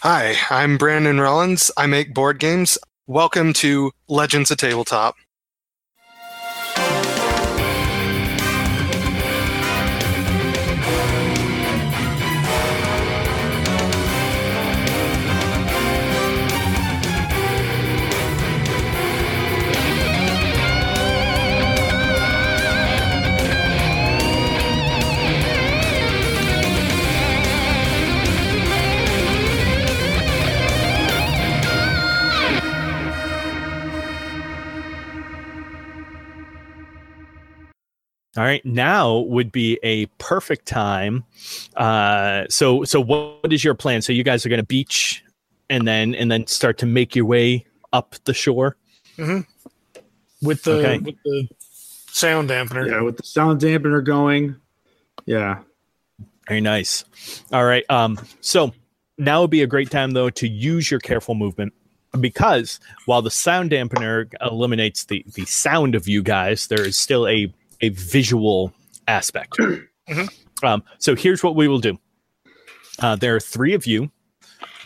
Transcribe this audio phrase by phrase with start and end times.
[0.00, 1.70] Hi, I'm Brandon Rollins.
[1.74, 2.76] I make board games.
[3.06, 5.14] Welcome to Legends of Tabletop.
[38.36, 41.24] All right, now would be a perfect time.
[41.74, 44.02] Uh, so, so what is your plan?
[44.02, 45.24] So, you guys are going to beach,
[45.70, 48.76] and then and then start to make your way up the shore.
[49.18, 50.98] with the Okay.
[50.98, 51.48] with the
[52.10, 52.90] sound dampener.
[52.90, 54.56] Yeah, with the sound dampener going.
[55.24, 55.60] Yeah.
[56.48, 57.04] Very nice.
[57.52, 57.84] All right.
[57.90, 58.72] Um, so
[59.18, 61.72] now would be a great time though to use your careful movement
[62.20, 67.26] because while the sound dampener eliminates the the sound of you guys, there is still
[67.26, 68.72] a a visual
[69.08, 69.56] aspect.
[70.62, 71.98] um, so here's what we will do.
[72.98, 74.10] Uh, there are three of you.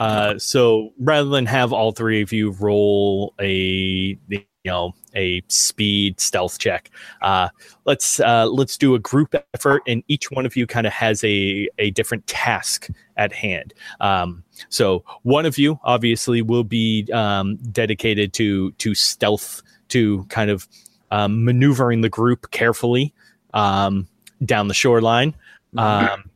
[0.01, 6.19] Uh, so rather than have all three of you roll a you know a speed
[6.19, 7.49] stealth check, uh,
[7.85, 11.23] let's uh, let's do a group effort, and each one of you kind of has
[11.23, 13.75] a a different task at hand.
[14.01, 20.51] Um, so one of you obviously will be um, dedicated to to stealth, to kind
[20.51, 20.67] of
[21.11, 23.13] um, maneuvering the group carefully
[23.55, 24.09] um,
[24.45, 25.35] down the shoreline.
[25.77, 26.31] Um,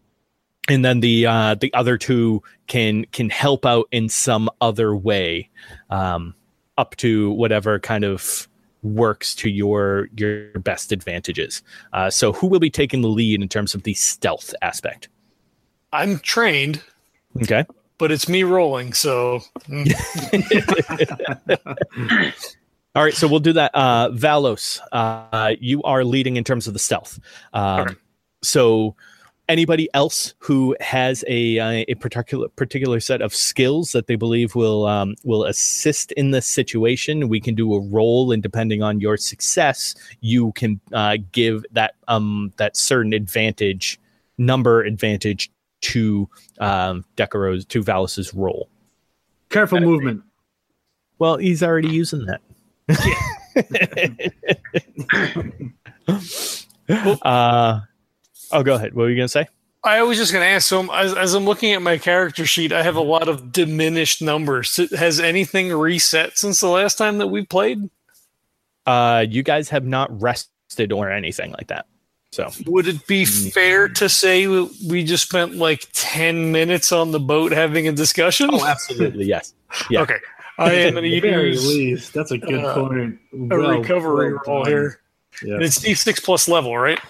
[0.69, 5.50] and then the uh, the other two can can help out in some other way,
[5.91, 6.34] um,
[6.78, 8.48] up to whatever kind of
[8.83, 11.62] works to your your best advantages.
[11.92, 15.09] Uh, so, who will be taking the lead in terms of the stealth aspect?
[15.92, 16.83] I'm trained,
[17.42, 17.64] Okay.
[17.98, 19.92] but it's me rolling, so mm,
[22.95, 23.73] All right, so we'll do that.
[23.75, 27.19] Uh, Valos, uh, you are leading in terms of the stealth.
[27.53, 27.94] Um, Okay.
[28.43, 28.94] So,
[29.49, 34.54] anybody else who has a uh, a particular particular set of skills that they believe
[34.54, 39.00] will um, will assist in this situation, we can do a roll, and depending on
[39.00, 43.99] your success, you can uh, give that um that certain advantage
[44.37, 45.50] number advantage
[45.81, 46.28] to
[46.60, 48.69] um Decaro's to Valos's roll.
[49.49, 50.22] Careful movement.
[51.19, 52.41] Well, he's already using that.
[57.22, 57.81] uh,
[58.53, 58.95] oh, go ahead.
[58.95, 59.47] What were you gonna say?
[59.84, 60.67] I was just going to ask.
[60.67, 64.22] So as, as I'm looking at my character sheet, I have a lot of diminished
[64.22, 64.77] numbers.
[64.97, 67.91] Has anything reset since the last time that we played?
[68.87, 71.84] Uh, you guys have not rested or anything like that.
[72.33, 77.21] So Would it be fair to say we just spent like ten minutes on the
[77.21, 78.49] boat having a discussion?
[78.53, 79.55] Oh, absolutely, yes.
[79.89, 80.01] Yeah.
[80.01, 80.16] Okay,
[80.59, 82.12] I am going At the to very use least.
[82.15, 83.19] That's a good uh, point.
[83.32, 85.00] a Well- recovery well roll here.
[85.42, 85.54] Yeah.
[85.54, 87.00] And it's D6 plus level, right?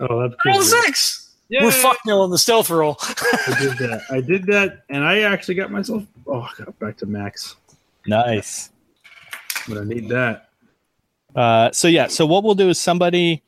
[0.00, 0.64] Oh, that's Roll good.
[0.64, 1.34] six.
[1.50, 1.64] Yeah.
[1.64, 2.96] We're fuck now on the stealth roll.
[3.02, 4.02] I did that.
[4.10, 6.04] I did that, and I actually got myself.
[6.26, 7.56] Oh, I got back to max.
[8.06, 8.70] Nice.
[9.68, 10.48] But I need that.
[11.34, 13.42] Uh, so yeah, so what we'll do is somebody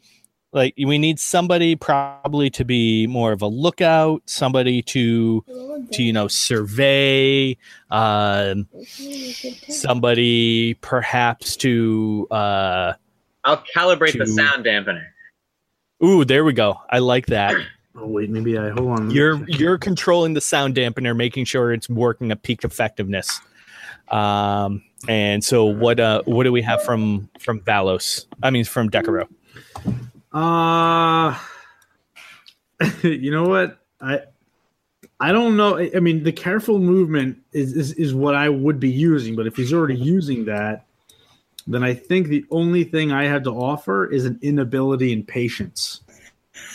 [0.53, 5.45] like we need somebody probably to be more of a lookout, somebody to
[5.93, 7.57] to you know survey,
[7.91, 8.67] um,
[9.69, 12.95] somebody perhaps to uh,
[13.45, 15.07] I'll calibrate the sound dampener.
[16.05, 16.81] ooh, there we go.
[16.91, 17.55] I like that.
[17.97, 19.11] Oh wait, maybe I hold on.
[19.11, 23.41] You're you're controlling the sound dampener, making sure it's working at peak effectiveness.
[24.09, 28.27] Um, and so what uh what do we have from from Valos?
[28.43, 29.29] I mean from Decaro.
[30.33, 31.39] Uh
[33.03, 33.79] you know what?
[34.01, 34.21] I
[35.19, 35.79] I don't know.
[35.79, 39.47] I I mean, the careful movement is, is is what I would be using, but
[39.47, 40.87] if he's already using that,
[41.67, 46.01] then I think the only thing I have to offer is an inability and patience.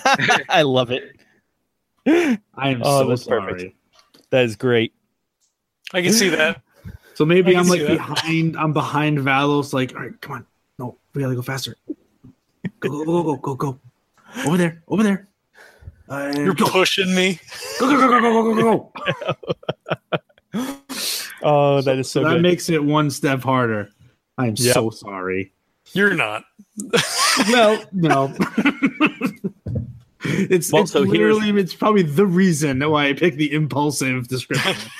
[0.50, 1.16] I love it.
[2.08, 2.40] I
[2.70, 3.54] am Oh, so that's sorry.
[3.54, 3.76] perfect.
[4.30, 4.94] That is great.
[5.94, 6.62] I can see that.
[7.16, 7.98] So maybe I I'm like see that.
[7.98, 8.58] behind.
[8.58, 9.74] I'm behind Valos.
[9.74, 10.46] Like, all right, come on.
[10.78, 11.75] No, we gotta go faster.
[12.79, 13.79] Go, go, go, go, go, go.
[14.45, 15.27] Over there, over there.
[16.07, 16.67] Uh, You're go.
[16.67, 17.39] pushing me.
[17.79, 18.91] Go, go, go, go, go, go, go,
[20.53, 20.75] go.
[21.44, 23.89] oh, that is so, so That makes it one step harder.
[24.38, 24.73] I'm yep.
[24.73, 25.53] so sorry.
[25.94, 26.44] You're not.
[27.50, 28.35] well, no.
[30.23, 34.75] it's Well, it's so literally it's probably the reason why I picked the impulsive description.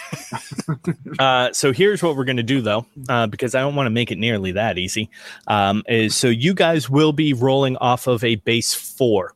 [1.20, 3.92] Uh, so here's what we're going to do, though, uh, because I don't want to
[3.92, 5.10] make it nearly that easy.
[5.48, 9.34] Um, is so you guys will be rolling off of a base four.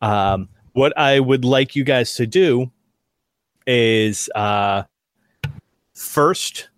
[0.00, 2.70] Um, what I would like you guys to do
[3.66, 4.84] is uh,
[5.94, 6.68] first,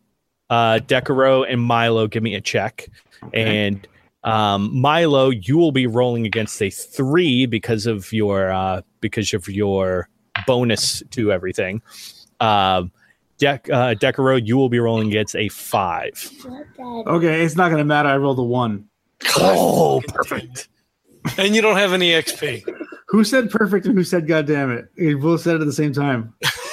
[0.48, 2.88] uh, Decaro and Milo, give me a check,
[3.34, 3.86] and
[4.24, 9.48] um, Milo, you will be rolling against a three because of your uh, because of
[9.48, 10.08] your
[10.46, 11.82] bonus to everything.
[12.40, 12.90] Um,
[13.38, 16.30] Dec- uh, Decaro, you will be rolling against a five.
[16.78, 18.08] Okay, it's not gonna matter.
[18.08, 18.88] I rolled a one.
[19.36, 20.68] Oh, perfect.
[21.38, 22.64] And you don't have any XP.
[23.08, 24.88] Who said perfect and who said God damn it?
[24.96, 26.34] We both said it at the same time.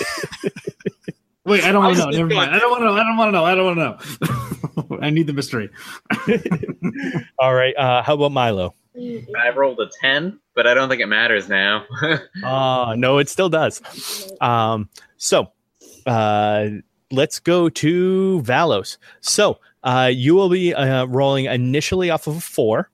[1.46, 2.10] Wait, I don't want to know.
[2.12, 2.52] Never mind.
[2.52, 2.94] I don't want to know.
[2.94, 3.46] I don't want to know.
[3.46, 4.98] I don't want to know.
[5.02, 5.70] I need the mystery.
[7.40, 7.76] All right.
[7.76, 8.76] Uh, how about Milo?
[8.96, 11.86] I rolled a 10, but I don't think it matters now.
[12.44, 13.82] Uh, no, it still does.
[14.42, 15.52] Um, so
[16.06, 16.68] uh,
[17.12, 18.98] let's go to Valos.
[19.22, 22.90] So uh, you will be uh, rolling initially off of a four.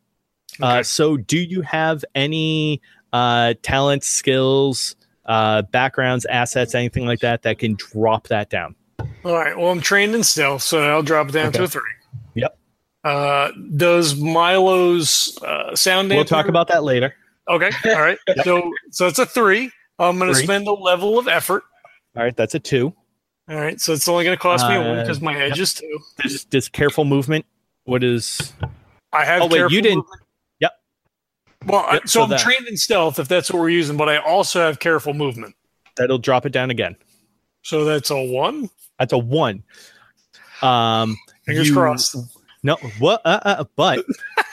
[0.62, 0.84] Uh, Okay.
[0.84, 2.82] so do you have any
[3.14, 4.96] uh, talents, skills,
[5.28, 8.76] uh, backgrounds, assets, anything like that that can drop that down?
[9.24, 9.58] All right.
[9.58, 11.82] Well, I'm trained in stealth, so I'll drop it down to a three.
[12.36, 12.58] Yep.
[13.04, 16.10] Uh, does Milo's uh, sound?
[16.10, 17.14] We'll talk about that later.
[17.50, 17.72] Okay.
[17.86, 18.18] All right.
[18.44, 19.72] So so it's a three.
[20.00, 21.64] I'm going to spend a level of effort.
[22.16, 22.94] All right, that's a two.
[23.50, 23.80] All right.
[23.80, 26.00] So it's only going to cost me a one Uh, because my edge is two.
[26.22, 27.46] Does, does careful movement?
[27.86, 28.54] What is?
[29.14, 29.42] I have.
[29.44, 30.22] Oh, wait, you didn't- movement.
[31.68, 31.74] Yep.
[31.74, 34.10] Well, Yep, so, so I'm that- trained in stealth if that's what we're using, but
[34.10, 35.56] I also have careful movement.
[35.96, 36.96] That'll drop it down again.
[37.64, 38.70] So that's a one.
[39.00, 39.64] That's a one.
[40.62, 42.16] Um, Fingers you- crossed.
[42.64, 43.22] No, what?
[43.24, 44.04] Uh, uh, but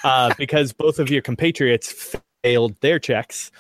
[0.04, 3.50] uh, because both of your compatriots failed their checks,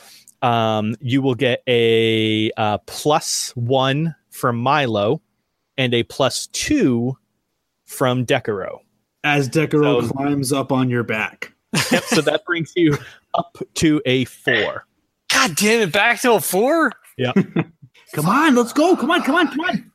[0.42, 5.22] um, you will get a uh, plus one from Milo
[5.78, 7.16] and a plus two
[7.86, 8.80] from Decaro.
[9.24, 11.52] As Decaro So- climbs up on your back.
[11.90, 12.96] Yep, so that brings you
[13.34, 14.86] up to a four.
[15.32, 15.92] God damn it!
[15.92, 16.92] Back to a four.
[17.18, 17.32] Yeah.
[18.12, 18.96] Come on, let's go.
[18.96, 19.90] Come on, come on, come on.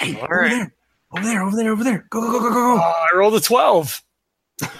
[0.00, 0.48] Hey, All over right.
[0.50, 0.74] there.
[1.12, 2.06] Over there, over there, over there.
[2.10, 2.82] Go, go, go, go, go, Oh, go.
[2.82, 4.02] I rolled a twelve.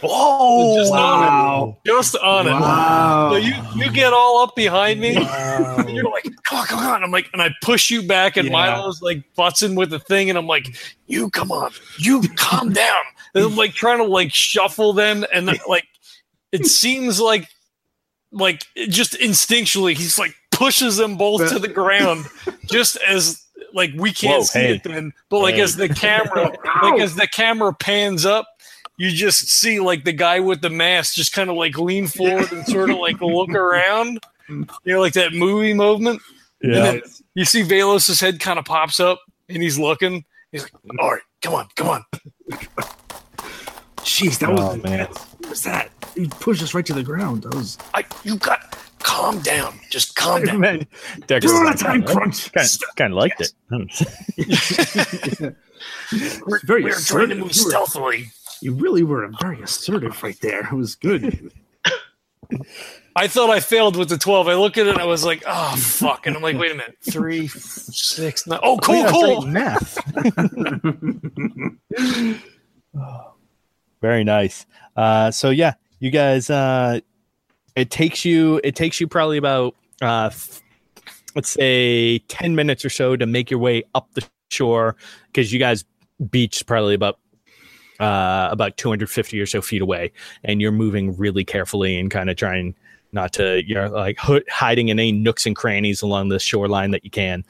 [0.02, 1.78] Oh, Just wow.
[1.86, 2.52] Just on it.
[2.52, 3.30] Wow.
[3.30, 5.16] So you you get all up behind me.
[5.16, 5.76] Wow.
[5.80, 7.02] And you're like, come on, come on.
[7.04, 8.52] I'm like, and I push you back, and Yeah.
[8.52, 13.00] Milo's like butzing with the thing, and I'm like, you come on, you calm down.
[13.34, 15.86] And I'm like trying to like shuffle them, and then, like
[16.52, 17.48] it seems like
[18.32, 22.26] like just instinctually he's like pushes them both to the ground,
[22.66, 24.74] just as like we can't Whoa, see hey.
[24.74, 25.62] it then, but like Hey.
[25.62, 28.46] as the camera like as the camera pans up.
[28.96, 32.52] You just see like the guy with the mask just kind of like lean forward
[32.52, 34.18] and sort of like look around.
[34.46, 36.20] You know, like that movie movement.
[36.62, 36.80] And yeah.
[36.82, 37.02] then
[37.34, 39.18] you see Valos's head kind of pops up
[39.48, 40.22] and he's looking.
[40.52, 42.04] He's like, all right, come on, come on.
[44.00, 45.06] Jeez, that was Oh, man.
[45.06, 45.90] What was that?
[46.20, 47.42] He pushed us right to the ground.
[47.44, 49.78] That was I, you got calm down.
[49.90, 50.60] Just calm down.
[50.60, 50.86] Man,
[51.28, 52.52] We're Decaro, on a time crunch.
[52.52, 53.52] kind, kind of liked it.
[56.46, 58.30] We're, very we're trying to move You were- stealthily.
[58.62, 60.60] You really were very assertive right there.
[60.66, 61.50] It was good.
[63.16, 64.48] I thought I failed with the 12.
[64.48, 66.26] I look at it and I was like, oh, fuck.
[66.26, 66.98] And I'm like, wait a minute.
[67.00, 68.60] Three, six, nine.
[68.62, 69.46] Oh, cool, yeah, cool.
[69.46, 69.96] Math.
[74.02, 74.66] Very nice.
[74.96, 76.50] Uh, so yeah, you guys.
[76.50, 77.00] Uh,
[77.76, 78.60] it takes you.
[78.64, 80.30] It takes you probably about uh,
[81.34, 85.58] let's say ten minutes or so to make your way up the shore because you
[85.58, 85.84] guys
[86.30, 87.18] beach probably about
[88.00, 90.10] uh, about 250 or so feet away,
[90.42, 92.74] and you're moving really carefully and kind of trying
[93.12, 97.04] not to you're like ho- hiding in any nooks and crannies along the shoreline that
[97.04, 97.44] you can.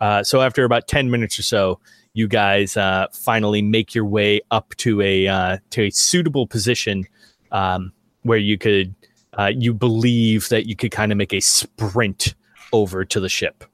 [0.00, 1.78] Uh, so after about 10 minutes or so,
[2.14, 7.06] you guys uh, finally make your way up to a uh, to a suitable position
[7.52, 7.92] um,
[8.22, 8.94] where you could
[9.38, 12.34] uh, you believe that you could kind of make a sprint
[12.72, 13.64] over to the ship.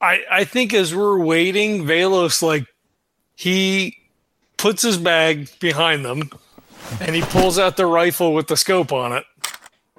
[0.00, 2.66] I, I think as we're waiting, Velos, like,
[3.34, 3.96] he
[4.56, 6.30] puts his bag behind them
[7.00, 9.24] and he pulls out the rifle with the scope on it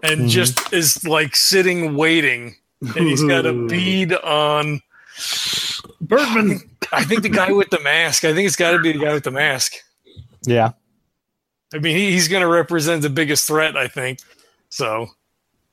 [0.01, 0.29] and Mhm.
[0.29, 2.55] just is like sitting waiting.
[2.81, 4.81] And he's got a bead on.
[6.01, 6.61] Birdman.
[6.91, 8.23] I think the guy with the mask.
[8.23, 9.73] I think it's got to be the guy with the mask.
[10.45, 10.71] Yeah.
[11.73, 14.19] I mean, he, he's going to represent the biggest threat, I think.
[14.69, 15.07] So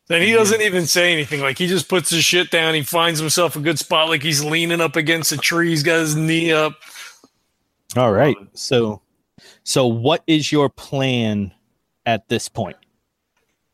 [0.09, 1.41] then he doesn't even say anything.
[1.41, 2.75] Like he just puts his shit down.
[2.75, 4.09] He finds himself a good spot.
[4.09, 5.71] Like he's leaning up against a tree.
[5.71, 6.75] He's got his knee up.
[7.97, 8.37] All right.
[8.55, 9.01] So
[9.63, 11.53] so what is your plan
[12.07, 12.77] at this point?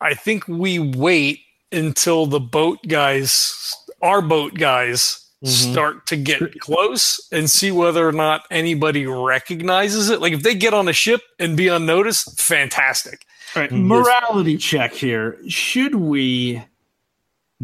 [0.00, 1.40] I think we wait
[1.72, 5.72] until the boat guys, our boat guys, Mhm.
[5.72, 10.20] start to get close and see whether or not anybody recognizes it.
[10.20, 13.24] Like if they get on a ship and be unnoticed, fantastic.
[13.56, 13.84] All right, Mhm.
[13.84, 15.38] morality check here.
[15.48, 16.62] Should we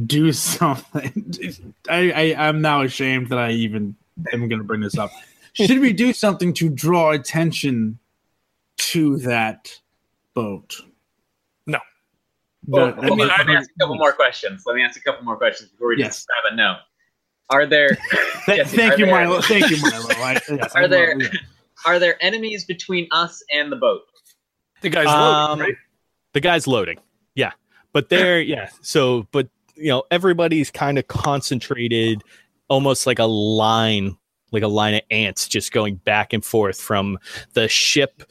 [0.06, 1.36] do something?
[1.88, 3.94] I, I I'm now ashamed that I even
[4.32, 5.10] I'm going to bring this up.
[5.52, 7.98] Should we do something to draw attention
[8.78, 9.70] to that
[10.32, 10.80] boat?
[11.66, 11.78] No.
[12.66, 14.62] Well, But- hold on, mean, let me ask a couple more questions.
[14.66, 16.16] Let me ask a couple more questions before we Yes.
[16.16, 16.56] just have it.
[16.56, 16.76] No.
[17.50, 17.88] Are there
[18.46, 19.40] Th- Jesse, thank are you, there- Milo.
[19.42, 20.06] Thank you, Milo.
[20.10, 21.28] I, yes, I Are there- will, yeah.
[21.86, 24.02] are there enemies between us and the boat?
[24.80, 25.74] The guy's Um, loading, right?
[26.32, 26.98] The guy's loading.
[27.34, 27.52] Yeah.
[27.92, 28.68] But they're yeah.
[28.82, 32.22] So but you know, everybody's kind of concentrated
[32.68, 34.16] almost like a line,
[34.52, 37.18] like a line of ants just going back and forth from
[37.54, 38.22] the ship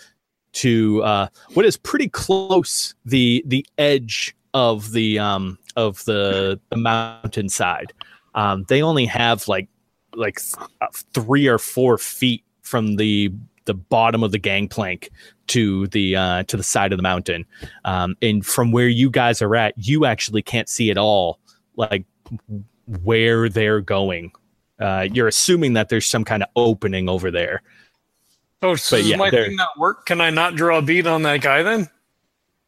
[0.53, 6.77] to uh what is pretty close the the edge of the um of the the
[6.77, 7.91] mountainside.
[8.35, 9.67] Um they only have like
[10.13, 10.39] like
[10.79, 13.31] uh, 3 or 4 feet from the
[13.65, 15.09] the bottom of the gangplank
[15.47, 17.45] to the uh, to the side of the mountain,
[17.83, 21.39] um, and from where you guys are at, you actually can't see at all,
[21.75, 22.05] like
[23.03, 24.31] where they're going.
[24.79, 27.61] Uh, you're assuming that there's some kind of opening over there.
[28.61, 30.05] Oh, so yeah, my thing not work?
[30.05, 31.89] Can I not draw a bead on that guy then?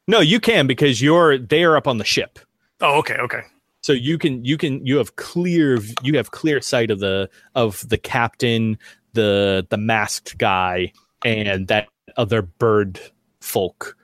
[0.07, 2.39] No, you can because you're they are up on the ship,
[2.81, 3.41] Oh, okay, okay.
[3.87, 7.87] So you can you can you have clear you have clear sight of the of
[7.87, 8.77] the captain,
[9.13, 10.91] the the masked guy,
[11.23, 12.99] and that other bird
[13.39, 13.95] folk.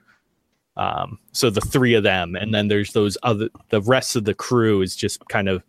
[0.78, 3.50] Um, so the three of them, and then there's those other.
[3.68, 5.62] The rest of the crew is just kind of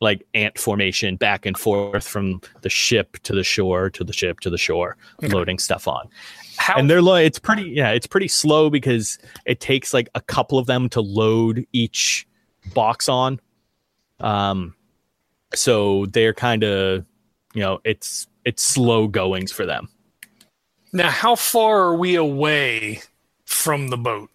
[0.00, 4.40] like ant formation, back and forth from the ship to the shore to the ship
[4.40, 5.32] to the shore, Okay.
[5.32, 6.08] loading stuff on.
[6.56, 10.20] How And they're like, it's pretty, yeah, it's pretty slow because it takes like a
[10.20, 12.26] couple of them to load each
[12.74, 13.38] box on.
[14.20, 14.74] Um,
[15.54, 17.04] so they're kind of,
[17.54, 19.88] you know, it's it's slow goings for them.
[20.92, 21.10] now?
[21.10, 23.02] How far are we away
[23.44, 24.30] from the boat?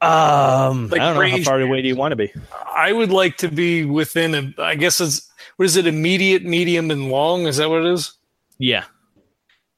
[0.00, 2.32] Um, Like I don't know how far away do you want to be.
[2.74, 4.62] I would like to be within a.
[4.62, 5.86] I guess it's what is it?
[5.86, 7.46] Immediate, medium, and long.
[7.46, 8.12] Is that what it is?
[8.58, 8.84] Yeah,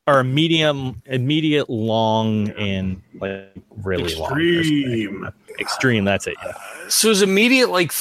[0.08, 3.52] or a medium, immediate, long, and like
[3.84, 4.30] really long.
[4.30, 5.28] Extreme.
[5.60, 6.04] Extreme.
[6.04, 6.34] That's it.
[6.42, 6.48] Yeah.
[6.48, 7.92] Uh, so is immediate like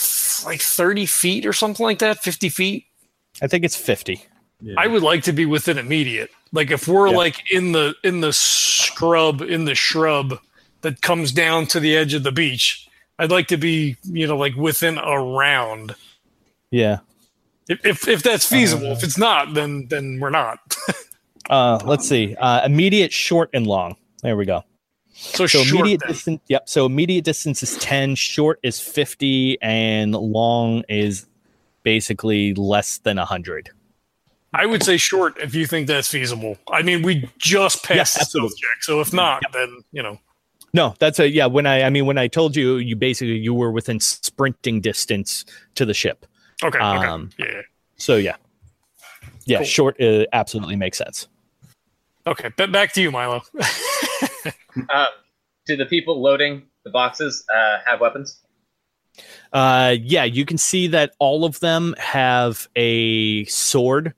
[0.46, 2.24] like thirty feet or something like that?
[2.24, 2.86] Fifty feet?
[3.42, 4.24] I think it's fifty.
[4.62, 4.76] Yeah.
[4.78, 6.32] I would like to be within immediate.
[6.54, 7.18] Like if we're Yeah.
[7.18, 10.40] like in the in the scrub in the shrub
[10.82, 12.88] that comes down to the edge of the beach,
[13.20, 15.94] I'd like to be you know like within a round.
[16.72, 17.00] Yeah.
[17.68, 18.88] If if, if that's feasible.
[18.88, 20.60] Uh, if it's not, then then we're not.
[21.50, 22.36] Uh, let's see.
[22.40, 23.96] Uh, immediate, short, and long.
[24.22, 24.64] There we go.
[25.14, 25.80] So, So short.
[25.80, 26.10] immediate then.
[26.10, 26.42] distance.
[26.48, 26.70] Yep.
[26.70, 28.16] So immediate distance is ten.
[28.16, 31.26] Short is fifty, and long is
[31.84, 33.70] basically less than hundred.
[34.54, 36.58] I would say short if you think that's feasible.
[36.72, 40.20] I mean, we just passed Yes, stealth check, so if not, then you know.
[40.74, 41.46] No, that's a yeah.
[41.48, 45.46] When I I mean when I told you, you basically you were within sprinting distance
[45.76, 46.26] to the ship.
[46.64, 46.78] Okay.
[46.78, 47.08] Okay.
[47.08, 47.62] Um, yeah.
[47.98, 48.36] So yeah,
[49.46, 49.58] yeah.
[49.60, 49.66] Cool.
[49.66, 51.28] Short uh, absolutely makes sense.
[52.28, 52.50] Okay.
[52.56, 53.42] But back to you, Milo.
[54.90, 55.08] Um,
[55.66, 58.42] do the people loading the boxes uh, have weapons?
[59.54, 64.14] Uh, yeah, you can see that all of them have a sword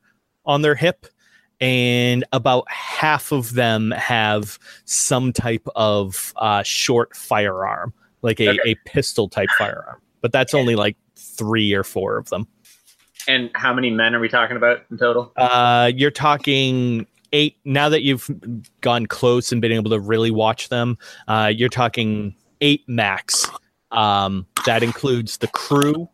[0.46, 1.06] on their hip,
[1.62, 8.72] and about half of them have some type of uh, short firearm, like a, Okay.
[8.72, 10.02] a pistol type firearm.
[10.22, 12.48] But that's only like three or four of them.
[13.28, 15.32] And how many men are we talking about in total?
[15.36, 17.58] Uh, you're talking eight.
[17.66, 18.30] Now that you've
[18.82, 23.48] gone close and been able to really watch them, uh, you're talking eight max.
[23.92, 26.08] Um, that includes the crew,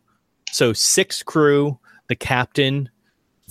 [0.51, 2.89] so six crew, the captain,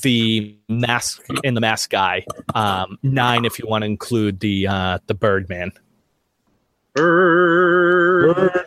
[0.00, 2.24] the mask and the mask guy.
[2.54, 5.72] Um, nine if you want to include the uh, the Birdman.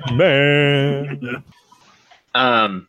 [0.08, 1.44] Birdman.
[2.36, 2.88] Um,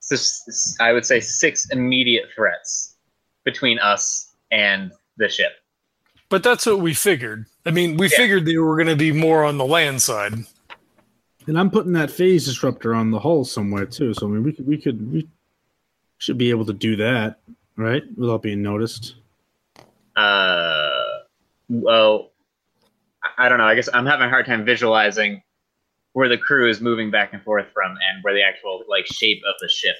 [0.00, 2.96] so s- s- I would say six immediate threats
[3.44, 5.52] between us and the ship.
[6.28, 7.46] but that's what we figured.
[7.66, 8.16] I mean, we Yeah.
[8.16, 10.34] figured they were going to be more on the land side.
[11.48, 14.14] And I'm putting that phase disruptor on the hull somewhere too.
[14.14, 15.28] So I mean, we could we could we
[16.18, 17.40] should be able to do that,
[17.76, 19.16] right, without being noticed.
[20.16, 21.00] Uh,
[21.68, 22.30] well,
[23.24, 23.64] I- I don't know.
[23.64, 25.42] I guess I'm having a hard time visualizing
[26.12, 29.42] where the crew is moving back and forth from, and where the actual like shape
[29.48, 29.96] of the ship.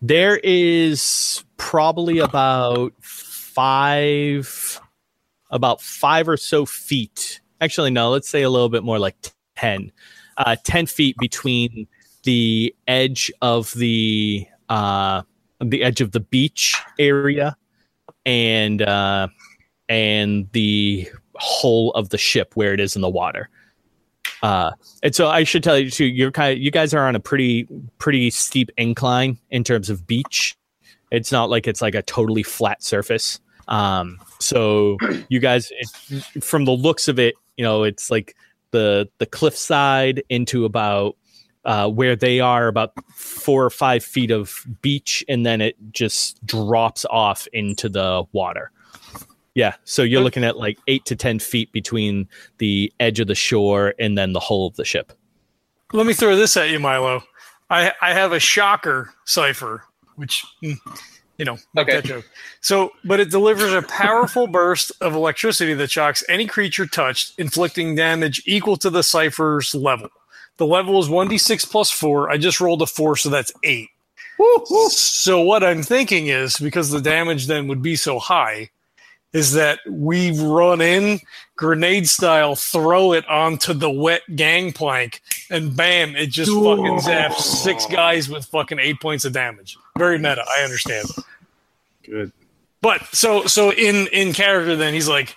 [0.00, 2.92] There is probably about
[3.54, 4.80] five,
[5.50, 7.40] about five or so feet.
[7.60, 9.16] Actually, no, let's say a little bit more like
[9.56, 9.92] 10,
[10.38, 11.86] uh, 10 feet between
[12.24, 15.22] the edge of the, uh,
[15.60, 17.56] the edge of the beach area
[18.24, 19.28] and, uh,
[19.88, 23.48] and the hull of the ship where it is in the water.
[24.42, 27.14] Uh, and so I should tell you too, you're kind of, you guys are on
[27.14, 27.68] a pretty,
[27.98, 30.56] pretty steep incline in terms of beach
[31.12, 33.38] It's not like it's like a totally flat surface.
[33.68, 34.96] Um, so
[35.28, 38.34] you guys, it, from the looks of it, you know, it's like
[38.70, 41.16] the the cliffside into about
[41.64, 46.44] uh, where they are about four or five feet of beach, and then it just
[46.44, 48.72] drops off into the water.
[49.54, 52.26] Yeah, so you're looking at like eight to ten feet between
[52.56, 55.12] the edge of the shore and then the hull of the ship.
[55.92, 57.22] Let me throw this at you, Milo.
[57.68, 59.84] I I have a shocker cipher,
[60.16, 60.76] which mm,
[61.38, 61.94] you know, Okay.
[61.96, 62.24] that joke.
[62.60, 67.94] So, but it delivers a powerful burst of electricity that shocks any creature touched, inflicting
[67.94, 70.08] damage equal to the cipher's level.
[70.58, 72.30] The level is one d six plus four.
[72.30, 73.88] I just rolled a four, so that's eight.
[74.90, 78.70] So what I'm thinking is because the damage then would be so high,
[79.32, 81.20] is that we run in
[81.56, 87.86] grenade style, throw it onto the wet gangplank, and bam, it just fucking zaps six
[87.86, 89.76] guys with fucking eight points of damage.
[89.98, 91.08] Very meta, I understand.
[92.04, 92.32] Good.
[92.80, 95.36] But so so in in character, then he's like,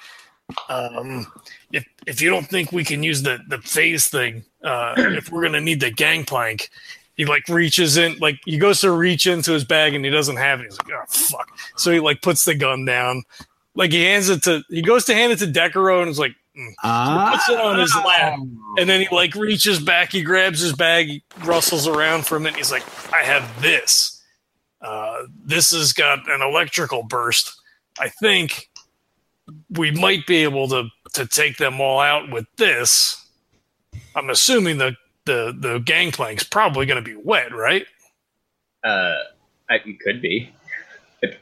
[0.70, 1.28] um,
[1.72, 5.44] if if you don't think we can use the the phase thing, uh, if we're
[5.44, 6.70] gonna need the gangplank,
[7.18, 10.38] he like reaches in, like he goes to reach into his bag and he doesn't
[10.38, 10.64] have it.
[10.64, 11.50] He's like, oh fuck!
[11.78, 13.24] So he like puts the gun down,
[13.76, 16.34] like he hands it to, he goes to hand it to Decaro and is like.
[16.58, 16.72] mm.
[16.84, 18.40] Ah, puts it on his lap,
[18.80, 22.40] and then he like reaches back, he grabs his bag, he rustles around for a
[22.40, 22.58] minute.
[22.58, 24.15] He's like, "I have this.
[24.86, 27.60] Uh, this has got an electrical burst.
[28.00, 28.70] I think
[29.72, 33.26] we might be able to to take them all out with this.
[34.16, 37.86] I'm assuming the the the gangplank's probably going to be wet, right?
[38.84, 39.16] Uh,
[39.70, 40.54] it could be.
[41.22, 41.40] It,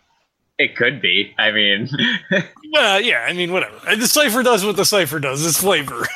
[0.57, 1.33] it could be.
[1.37, 1.89] I mean,
[2.71, 3.25] Well, yeah.
[3.27, 3.77] I mean, whatever.
[3.95, 5.45] The cipher does what the cipher does.
[5.45, 6.07] It's flavor.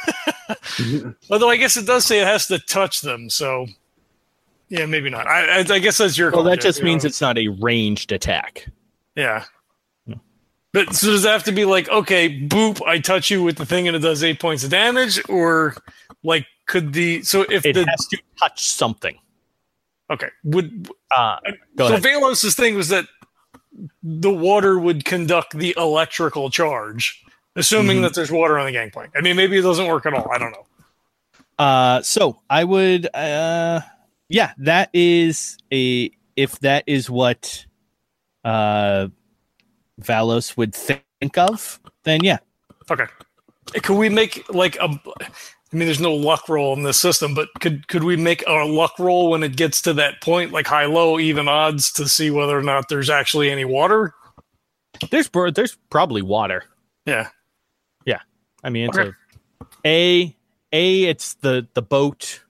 [1.29, 3.67] Although I guess it does say it has to touch them, so
[4.69, 5.27] yeah, maybe not.
[5.27, 6.31] I, I, I guess that's your.
[6.31, 7.07] Well, that just means know?
[7.07, 8.67] it's not a ranged attack.
[9.15, 9.45] yeah.
[10.74, 13.65] But so does it have to be like, okay, boop, I touch you with the
[13.65, 15.75] thing and it does eight points of damage, or
[16.23, 19.17] like could the so if It the has to touch something.
[20.12, 21.38] okay would Uh,
[21.77, 22.03] go so ahead.
[22.03, 23.06] Valos's thing was that
[24.03, 27.23] the water would conduct the electrical charge,
[27.56, 28.01] assuming Mhm.
[28.03, 29.13] that there's water on the gangplank.
[29.15, 30.30] I mean, maybe it doesn't work at all.
[30.32, 30.65] I don't know.
[31.58, 33.80] Uh, so I would, uh,
[34.29, 37.65] yeah, that is a if that is what
[38.43, 39.07] uh
[40.01, 42.37] Valos would think of, then yeah.
[42.89, 43.05] Okay.
[43.83, 44.99] Could we make like a?
[45.73, 48.65] I mean, there's no luck roll in this system, but could could we make a
[48.65, 52.31] luck roll when it gets to that point, like high, low, even odds, to see
[52.31, 54.13] whether or not there's actually any water?
[55.11, 56.63] There's there's probably water.
[57.05, 57.27] Yeah.
[58.05, 58.21] Yeah.
[58.63, 59.11] I mean, it's Okay.
[59.85, 60.35] a a
[60.71, 62.41] a it's the the boat,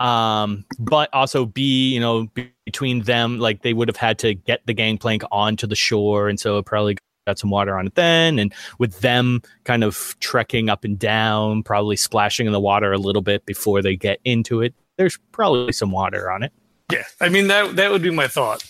[0.00, 4.34] um, but also b you know be- between them like they would have had to
[4.34, 7.94] get the gangplank onto the shore, and so it probably got some water on it
[7.94, 12.92] then, and with them kind of trekking up and down, probably splashing in the water
[12.92, 14.74] a little bit before they get into it.
[14.96, 16.52] There's probably some water on it.
[16.90, 17.04] Yeah.
[17.20, 18.64] I mean that that would be my thought.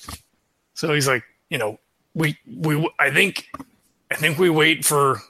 [0.75, 1.79] So he's like, you know,
[2.15, 3.49] we we I think
[4.11, 5.21] I think we wait for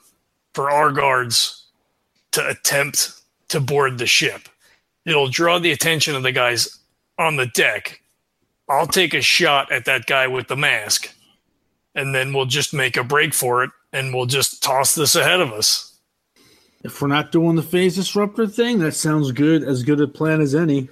[0.53, 1.65] for our guards
[2.31, 3.11] to attempt
[3.49, 4.49] to board the ship.
[5.07, 6.79] It'll draw the attention of the guys
[7.17, 8.01] on the deck.
[8.69, 11.09] I'll take a shot at that guy with the mask,
[11.95, 15.39] and then we'll just make a break for it, and we'll just toss this ahead
[15.39, 15.97] of us.
[16.83, 19.63] If we're not doing the phase disruptor thing, that sounds good.
[19.63, 20.89] As good a plan as any.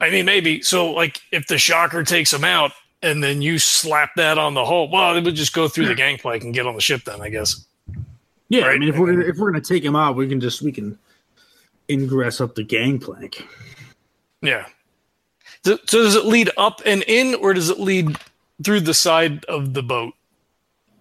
[0.00, 0.90] I mean, maybe so.
[0.90, 4.88] Like, if the shocker takes him out, and then you slap that on the hull,
[4.90, 7.04] well, it would just go through the gangplank and get on the ship.
[7.04, 7.66] Then, I guess.
[8.48, 10.72] Yeah, I mean, if we're if we're gonna take him out, we can just we
[10.72, 10.98] can
[11.90, 13.46] ingress up the gangplank.
[14.42, 14.66] Yeah.
[15.64, 18.16] So, so does it lead up and in, or does it lead
[18.64, 20.14] through the side of the boat,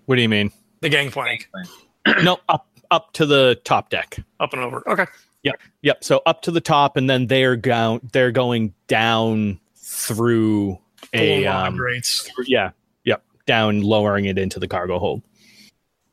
[0.05, 0.51] What do you mean?
[0.81, 1.49] the gangplank,
[2.23, 4.17] no, up up to the top deck.
[4.39, 4.81] up and over?
[4.89, 5.05] Okay.
[5.43, 5.59] Yep.
[5.83, 6.03] Yep.
[6.03, 8.01] So up to the top, and then they're going.
[8.11, 10.77] They're going down through
[11.13, 12.29] a Full um, rates.
[12.45, 12.71] yeah,
[13.05, 15.21] yep, down, lowering it into the cargo hold.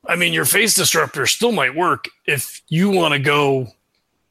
[0.07, 3.67] I mean, your phase disruptor still might work if you want to go,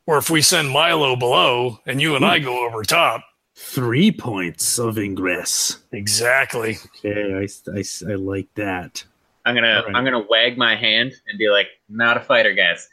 [0.07, 3.23] or if we send Milo below and you and I go over top.
[3.57, 5.77] Three points of ingress.
[5.93, 6.77] Exactly.
[6.97, 9.05] Okay, I, I, I like that.
[9.45, 9.95] I'm gonna All right.
[9.95, 12.87] I'm gonna wag my hand and be like, not a fighter, guys.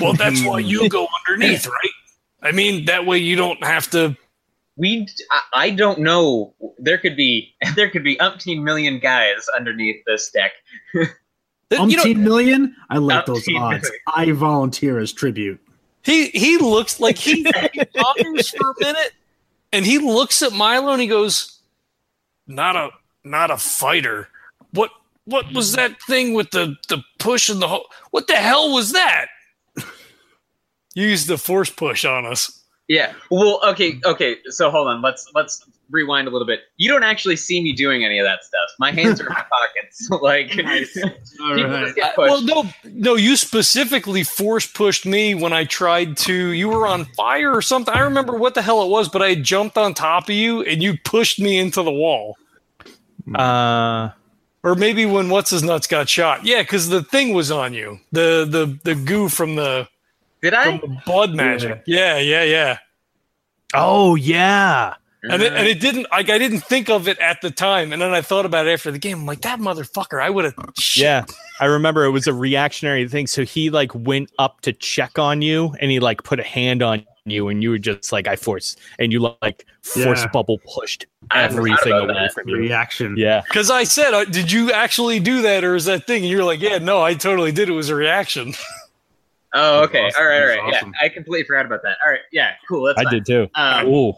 [0.00, 1.90] Well, that's why you go underneath, right?
[2.42, 4.16] I mean, that way you don't have to.
[4.76, 6.54] We I, I don't know.
[6.78, 10.52] There could be there could be umpteen million guys underneath this deck.
[11.68, 12.76] You know, Umpteen million?
[12.90, 13.82] I like those odds.
[13.82, 13.82] million.
[14.06, 15.60] I volunteer as tribute.
[16.06, 19.12] He he looks like he, he ponders for a minute,
[19.72, 21.58] and he looks at Milo and he goes,
[22.46, 22.90] "Not a
[23.24, 24.28] not a fighter.
[24.70, 24.90] What
[25.24, 28.92] what was that thing with the the push and the ho- what the hell was
[28.92, 29.26] that?
[30.94, 32.55] You used the force push on us.
[32.88, 33.12] Yeah.
[33.30, 34.36] Well, okay, okay.
[34.48, 35.02] So hold on.
[35.02, 36.60] Let's let's rewind a little bit.
[36.78, 38.68] You don't actually see me doing any of that stuff.
[38.80, 40.08] My hands are in my pockets.
[40.22, 40.86] Like All right.
[41.86, 42.16] just get Uh, pushed.
[42.16, 43.14] well, no, no.
[43.16, 46.34] You specifically force pushed me when I tried to.
[46.50, 47.92] You were on fire or something.
[47.94, 50.82] I remember what the hell it was, but I jumped on top of you and
[50.82, 52.36] you pushed me into the wall.
[53.34, 54.10] Uh,
[54.62, 56.44] Or maybe when what's his nuts got shot.
[56.44, 57.98] Yeah, because the thing was on you.
[58.12, 59.88] The the the goo from the
[60.50, 60.78] Did I?
[60.78, 61.82] from blood magic.
[61.86, 62.78] Yeah, yeah, yeah.
[63.74, 64.94] oh yeah.
[65.28, 68.00] And it, and it didn't like I didn't think of it at the time, and
[68.00, 69.20] then I thought about it after the game.
[69.20, 70.54] I'm like, that motherfucker, I would have.
[70.94, 71.24] Yeah.
[71.58, 73.26] I remember it was a reactionary thing.
[73.26, 76.80] So he like went up to check on you and he like put a hand
[76.82, 80.28] on you and you were just like, I force and you like force Yeah.
[80.28, 82.32] bubble pushed everything away that.
[82.34, 82.56] from you.
[82.58, 83.16] Reaction.
[83.16, 83.40] Yeah.
[83.48, 86.22] Because I said, uh, did you actually do that, or is that thing?
[86.22, 87.68] And you're like, yeah, no, I totally did.
[87.68, 88.52] It was a reaction.
[89.54, 90.06] Oh, okay.
[90.06, 90.22] awesome.
[90.22, 90.74] All right, all That's right.
[90.74, 90.92] awesome.
[91.00, 91.98] Yeah, I completely forgot about that.
[92.04, 92.20] All right.
[92.32, 92.84] Yeah, cool.
[92.84, 93.12] That's I fine.
[93.12, 93.48] did too.
[93.54, 94.12] Um, Ooh.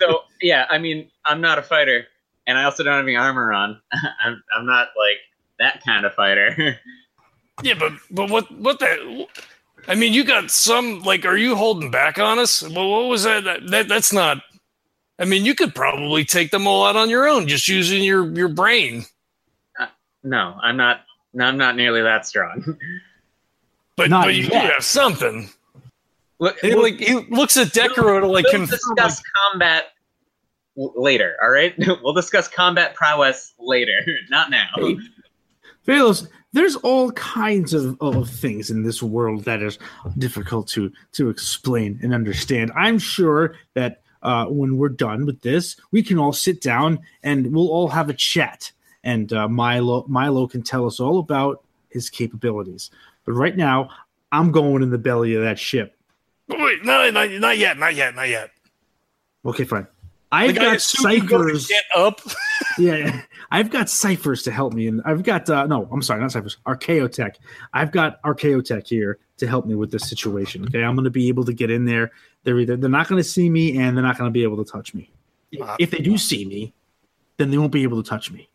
[0.00, 2.06] so yeah, I mean, I'm not a fighter,
[2.46, 3.80] and I also don't have any armor on.
[4.24, 5.18] I'm I'm not like
[5.58, 6.78] that kind of fighter.
[7.62, 9.26] yeah, but but what what the?
[9.88, 12.62] I mean, you got some like, are you holding back on us?
[12.62, 13.44] Well, what was that?
[13.44, 14.42] That, that that's not.
[15.18, 18.30] I mean, you could probably take them all out on your own, just using your
[18.32, 19.04] your brain.
[20.22, 21.02] no, I'm not.
[21.32, 22.76] No, I'm not nearly that strong.
[24.00, 25.50] But Not but you do have something.
[26.38, 28.78] Look, He, like he looks at Decaro to like we'll confirm.
[28.96, 29.88] Like, discuss combat
[30.74, 31.36] w- later.
[31.42, 34.68] All right, we'll discuss combat prowess later, not now.
[34.76, 34.96] Hey,
[35.86, 39.78] Velos, there's all kinds of, of things in this world that is
[40.16, 42.72] difficult to to explain and understand.
[42.74, 47.52] I'm sure that uh, when we're done with this, we can all sit down and
[47.52, 48.72] we'll all have a chat.
[49.04, 52.90] And uh, Milo Milo can tell us all about his capabilities.
[53.24, 53.90] But right now,
[54.32, 55.96] I'm going in the belly of that ship.
[56.48, 58.50] wait, no, not, not yet, not yet, not yet.
[59.44, 59.86] Okay, fine.
[60.32, 61.66] I've Like, got assume you go to ciphers.
[61.66, 62.20] Get up.
[62.78, 63.20] yeah, yeah.
[63.50, 66.56] I've got ciphers to help me, and I've got uh, no, I'm sorry, not ciphers,
[66.66, 67.34] Archaeotech.
[67.72, 70.64] I've got Archaeotech here to help me with this situation.
[70.66, 72.12] Okay, I'm going to be able to get in there.
[72.44, 74.62] They're either they're not going to see me, and they're not going to be able
[74.64, 75.10] to touch me.
[75.60, 76.72] Uh, If they do see me,
[77.38, 78.48] then they won't be able to touch me.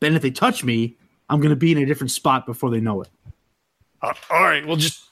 [0.00, 0.96] Then if they touch me,
[1.28, 3.10] I'm going to be in a different spot before they know it.
[4.02, 5.04] Uh, all right, well, just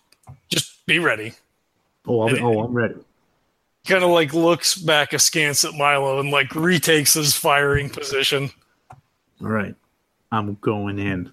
[0.48, 1.35] just be ready.
[2.07, 2.94] Oh, I'll be, oh, I'm ready.
[3.87, 8.51] Kind of like looks back askance at Milo and like retakes his firing position.
[9.40, 9.74] All right,
[10.33, 11.33] I'm going in.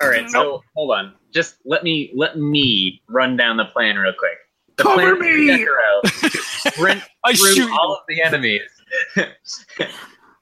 [0.00, 1.14] All right, so hold on.
[1.32, 4.38] Just let me let me run down the plan real quick.
[4.76, 5.64] The Cover plan for me!
[5.64, 8.62] Decaro, sprint I through shoot all of the enemies.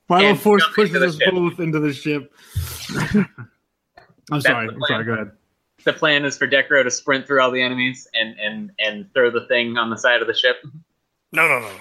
[0.08, 1.32] Milo And force pushes us ship.
[1.32, 2.32] both into the ship.
[4.32, 4.68] I'm sorry.
[4.68, 5.04] I'm sorry.
[5.04, 5.30] Go ahead.
[5.84, 9.30] The plan is for Decaro to sprint through all the enemies and and and throw
[9.30, 10.56] the thing on the side of the ship.
[11.32, 11.72] No, no, no.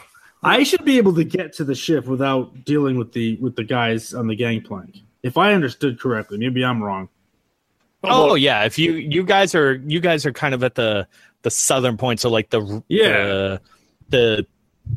[0.44, 3.64] I should be able to get to the ship without dealing with the with the
[3.64, 4.98] guys on the gangplank.
[5.24, 7.10] If I understood correctly, maybe I'm wrong.
[8.04, 11.08] Oh, oh yeah, if you you guys are you guys are kind of at the
[11.42, 13.18] the southern point, so like the Yeah.
[13.18, 13.62] the,
[14.10, 14.48] the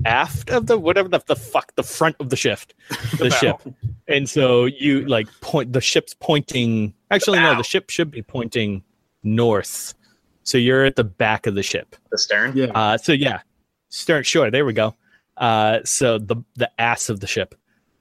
[0.07, 2.75] aft of the whatever the, the fuck the front of the shift
[3.19, 3.61] the ship,
[4.09, 6.95] and so you like point the ship's pointing.
[7.11, 8.83] Actually, no, the ship should be pointing
[9.23, 9.95] north,
[10.43, 11.97] so you're at the back of the ship.
[12.11, 12.57] The stern.
[12.57, 12.67] Yeah.
[12.67, 13.41] Uh, so yeah,
[13.89, 14.23] stern.
[14.25, 14.95] Sure, there we go.
[15.37, 17.55] Uh, so the the ass of the ship.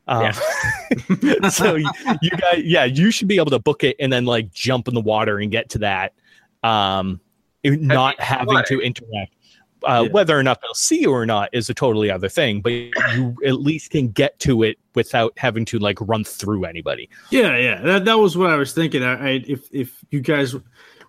[0.07, 0.33] Um,
[1.51, 1.89] so you,
[2.21, 4.93] you guys, yeah, you should be able to book it and then like jump in
[4.93, 6.13] the water and get to that,
[6.63, 7.21] um,
[7.63, 8.67] not having water.
[8.67, 9.35] to interact.
[9.83, 10.11] Uh, Yeah.
[10.11, 13.35] Whether or not they'll see you or not is a totally other thing, but you
[13.45, 17.09] at least can get to it without having to like run through anybody.
[17.31, 17.81] Yeah, yeah.
[17.81, 19.03] That that was what I was thinking.
[19.03, 20.55] I, I if if you guys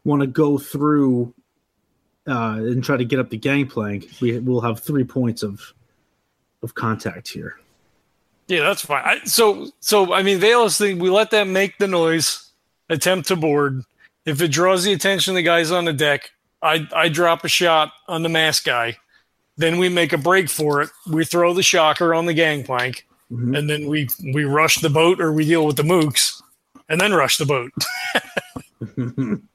[0.05, 1.35] want to go through
[2.27, 5.73] uh, and try to get up the gangplank, we will have three points of
[6.63, 7.59] of contact here.
[8.49, 9.03] Yeah, that's fine.
[9.05, 10.99] I, so, so I mean, thing.
[10.99, 12.51] We let them make the noise,
[12.89, 13.83] attempt to board.
[14.25, 16.31] If it draws the attention of the guys on the deck,
[16.63, 18.99] I I drop a shot on the mask guy.
[19.57, 20.91] Then we make a break for it.
[21.11, 23.59] We throw the shocker on the gangplank, Mhm.
[23.59, 26.41] and then we we rush the boat or we deal with the mooks,
[26.89, 27.73] and then rush the boat.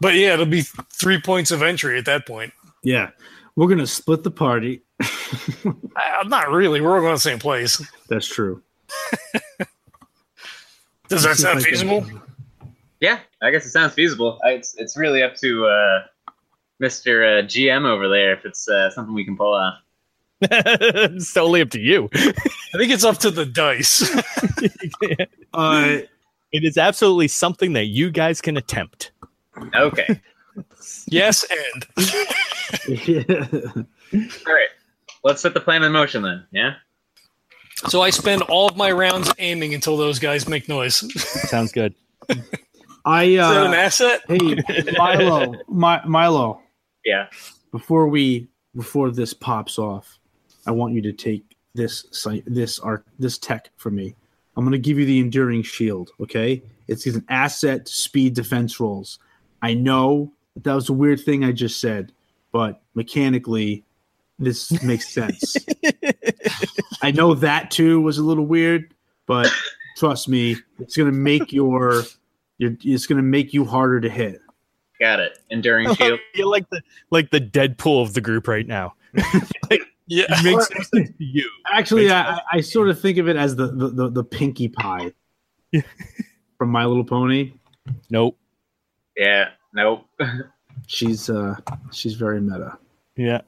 [0.00, 2.52] But yeah, it'll be three points of entry at that point.
[2.82, 3.10] yeah,
[3.56, 4.82] we're gonna split the party.
[5.00, 5.76] I,
[6.20, 6.80] I'm not really.
[6.80, 7.82] We're all going to the same place.
[8.08, 8.62] That's true.
[11.08, 12.06] Does that Let's see if sound I can- feasible?
[13.00, 14.38] Yeah, I guess it sounds feasible.
[14.44, 16.02] I, it's it's really up to uh,
[16.82, 17.40] Mr.
[17.40, 19.74] Uh, GM over there if it's uh, something we can pull off.
[20.40, 22.08] it's totally up to you.
[22.14, 22.32] I
[22.78, 24.02] think it's up to the dice.
[25.52, 25.98] Uh,
[26.52, 29.12] it is absolutely something that you guys can attempt.
[29.74, 30.20] Okay.
[31.06, 31.86] yes, and
[32.88, 33.22] yeah.
[34.46, 34.68] All right.
[35.22, 36.46] Let's set the plan in motion then.
[36.52, 36.74] Yeah.
[37.88, 40.96] so I spend all of my rounds aiming until those guys make noise.
[41.48, 41.94] Sounds good.
[43.04, 44.22] I uh that an uh, asset?
[44.28, 46.60] hey Milo, Mi- Milo.
[47.04, 47.28] Yeah.
[47.70, 50.18] Before we before this pops off,
[50.66, 54.14] I want you to take this site this art this tech from me.
[54.56, 56.10] I'm gonna give you the enduring shield.
[56.20, 59.18] Okay, it's an asset to speed defense rolls.
[59.64, 62.12] I know that, that was a weird thing I just said,
[62.52, 63.82] but mechanically,
[64.38, 65.56] this makes sense.
[67.02, 68.92] I know that too was a little weird,
[69.26, 69.50] but
[69.96, 72.02] trust me, it's gonna make your,
[72.58, 74.40] your it's gonna make you harder to hit.
[75.00, 75.38] Got it.
[75.50, 76.20] Enduring shield.
[76.34, 78.94] You're like the like the Deadpool of the group right now.
[80.06, 80.26] Yeah.
[80.28, 81.50] It makes no sense to you.
[81.72, 85.12] Actually, I, I sort of think of it as the the, the, the Pinkie Pie
[85.72, 85.80] Yeah.
[86.58, 87.54] from My Little Pony.
[88.10, 88.36] Nope.
[89.16, 89.50] Yeah.
[89.72, 90.06] Nope.
[90.86, 91.56] She's uh
[91.92, 92.78] she's very meta.
[93.16, 93.42] Yeah.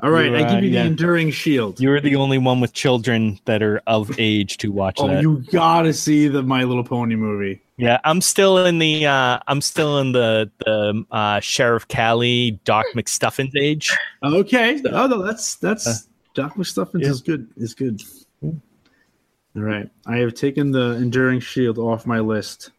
[0.00, 0.82] All right, You're, I give uh, you yeah.
[0.82, 1.80] the enduring shield.
[1.80, 5.22] You're the only one with children that are of age to watch oh, that.
[5.22, 7.62] you gotta see the My Little Pony movie.
[7.76, 12.86] Yeah, I'm still in the uh I'm still in the the uh Sheriff Callie Doc
[12.94, 13.90] McStuffins age.
[14.22, 14.80] Okay.
[14.90, 15.94] Oh no, that's that's Uh,
[16.34, 17.10] Doc McStuffins yeah.
[17.10, 17.48] is good.
[17.56, 18.02] Is good.
[18.42, 22.70] All right, I have taken the enduring shield off my list.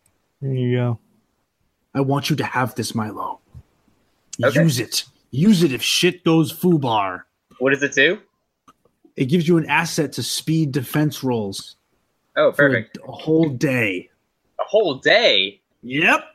[0.41, 0.99] There you go.
[1.95, 3.39] I want you to have this, Milo.
[4.43, 4.61] Okay.
[4.61, 5.05] Use it.
[5.31, 7.23] Use it if shit goes foobar.
[7.59, 8.19] What does it do?
[9.15, 11.77] It gives you an asset to speed defense rolls
[12.35, 12.97] Oh, for a, perfect.
[13.07, 14.09] a whole day.
[14.59, 15.61] A whole day.
[15.83, 16.25] Yep.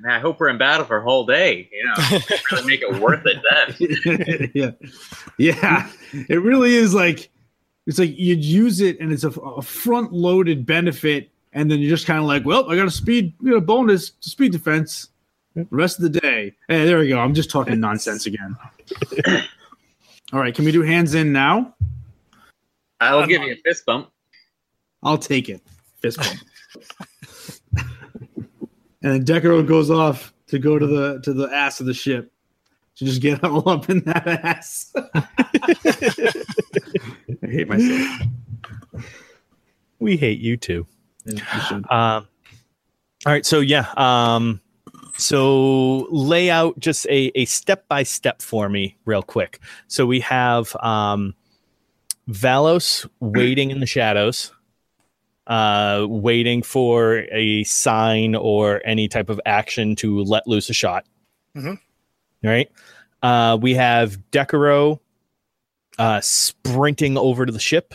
[0.00, 1.68] Man, I hope we're in battle for a whole day.
[1.72, 2.18] You know,
[2.52, 4.50] really make it worth it then.
[4.54, 4.70] yeah,
[5.38, 5.90] yeah.
[6.28, 7.30] It really is like
[7.88, 12.06] it's like you'd use it, and it's a, a front-loaded benefit, and then you're just
[12.06, 15.08] kind of like, well, I got a speed, you know, bonus to speed defense.
[15.54, 16.54] The rest of the day.
[16.68, 17.18] Hey, there we go.
[17.18, 18.56] I'm just talking nonsense again.
[20.32, 21.74] All right, can we do hands in now?
[23.00, 24.10] I'll give uh, you a fist bump.
[25.02, 25.62] I'll take it.
[26.00, 26.38] Fist bump.
[29.02, 32.32] and then Decaro goes off to go to the to the ass of the ship
[32.96, 34.92] to just get all up in that ass.
[34.94, 35.26] I
[37.42, 38.22] hate myself.
[39.98, 40.86] We hate you too.
[41.28, 42.26] Yeah, Um,
[43.26, 44.60] all right, so yeah, um,
[45.16, 49.60] so lay out just a a step by step for me, real quick.
[49.88, 51.34] So we have um,
[52.30, 54.52] Valos waiting in the shadows,
[55.46, 61.04] uh, waiting for a sign or any type of action to let loose a shot.
[61.56, 61.78] Mhm.
[62.42, 62.70] Right.
[63.22, 65.00] Uh, we have Decaro
[65.98, 67.94] uh, sprinting over to the ship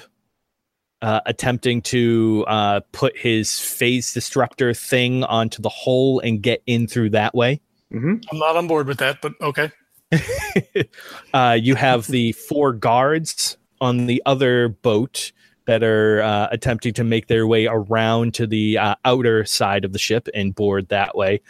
[1.03, 6.87] uh, attempting to uh, put his phase disruptor thing onto the hull and get in
[6.87, 7.59] through that way.
[7.93, 8.23] Mhm.
[8.31, 9.69] I'm not on board with that, but okay.
[11.33, 15.33] uh, you have the four guards on the other boat
[15.65, 19.91] that are uh, attempting to make their way around to the uh, outer side of
[19.91, 21.41] the ship and board that way.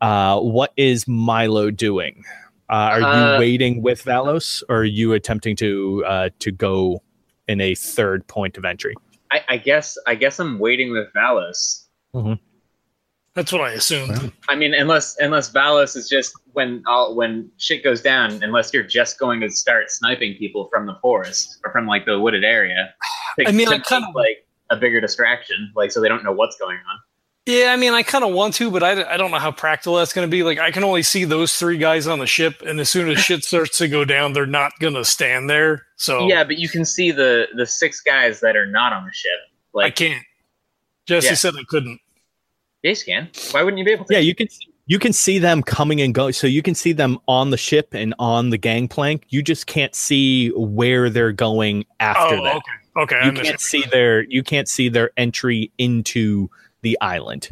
[0.00, 2.24] Uh, what is Milo doing?
[2.68, 7.02] Uh, are you waiting with Valos, or are you attempting to uh, to go
[7.52, 8.94] in a third point of entry?
[9.30, 9.96] I, I guess.
[10.06, 11.84] I guess I'm waiting with Valos.
[12.14, 12.34] Mm-hmm.
[13.34, 14.30] That's what I assumed.
[14.50, 18.82] I mean, unless unless Valos is just when all when shit goes down, unless you're
[18.82, 22.92] just going to start sniping people from the forest or from like the wooded area.
[23.38, 26.32] to- I mean, to I kinda- like a bigger distraction, like so they don't know
[26.32, 26.98] what's going on.
[27.46, 29.96] Yeah, I mean, I kind of want to, but I, I don't know how practical
[29.96, 30.44] that's going to be.
[30.44, 33.18] Like, I can only see those three guys on the ship, and as soon as
[33.24, 35.86] shit starts to go down, they're not going to stand there.
[35.96, 39.12] So Yeah, but you can see the the six guys that are not on the
[39.12, 39.38] ship.
[39.76, 40.24] I can't.
[41.06, 41.34] Jesse Yeah.
[41.34, 42.00] said I couldn't.
[42.82, 43.28] yes, can.
[43.50, 44.14] Why wouldn't you be able to?
[44.14, 44.46] Yeah, you can
[44.86, 46.34] you can see them coming and going.
[46.34, 49.24] So you can see them on the ship and on the gangplank.
[49.30, 52.56] You just can't see where they're going after oh, that.
[52.56, 52.72] okay.
[52.94, 56.50] Okay, I You can't see their you can't see their entry into
[56.82, 57.50] the island.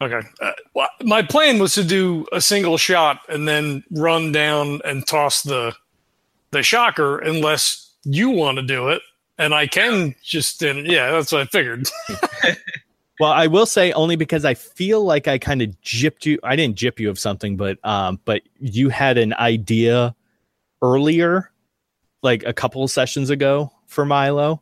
[0.00, 0.26] Okay.
[0.40, 5.06] Uh, well, my plan was to do a single shot and then run down and
[5.06, 5.74] toss the
[6.50, 9.02] the shocker, unless you want to do it,
[9.38, 10.62] and I can just.
[10.62, 11.88] And yeah, that's what I figured.
[13.20, 16.38] Well, I will say only because I feel like I kind of gypped you.
[16.42, 20.16] I didn't gyp you of something, but um, but you had an idea
[20.82, 21.52] earlier,
[22.22, 24.60] like a couple of sessions ago for Milo.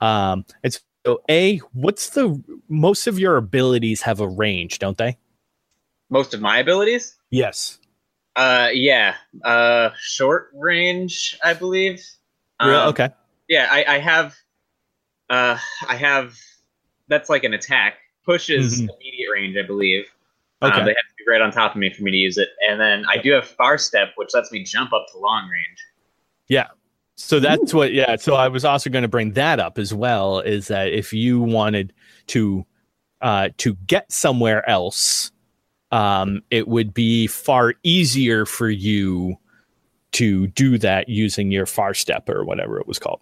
[0.00, 5.16] Um, it's so a what's the most of your abilities have a range, don't they?
[6.10, 7.16] Most of my abilities.
[7.30, 7.78] Yes.
[8.36, 9.14] Uh, yeah.
[9.42, 12.04] Uh, short range, I believe.
[12.62, 13.08] Real- Um, okay.
[13.48, 14.36] Yeah, I, I have.
[15.30, 16.36] Uh, I have
[17.08, 17.94] that's like an attack.
[18.26, 18.88] Push is Mhm.
[19.00, 20.04] immediate range, I believe.
[20.60, 20.74] Okay.
[20.78, 22.50] Um, they have to be right on top of me for me to use it.
[22.68, 25.78] And then I do have far step, which lets me jump up to long range.
[27.20, 28.14] So that's what, yeah.
[28.14, 30.38] So I was also going to bring that up as well.
[30.38, 31.92] Is that if you wanted
[32.28, 32.64] to
[33.20, 35.32] uh, to get somewhere else,
[35.90, 39.36] um, it would be far easier for you
[40.12, 43.20] to do that using your far step or whatever it was called.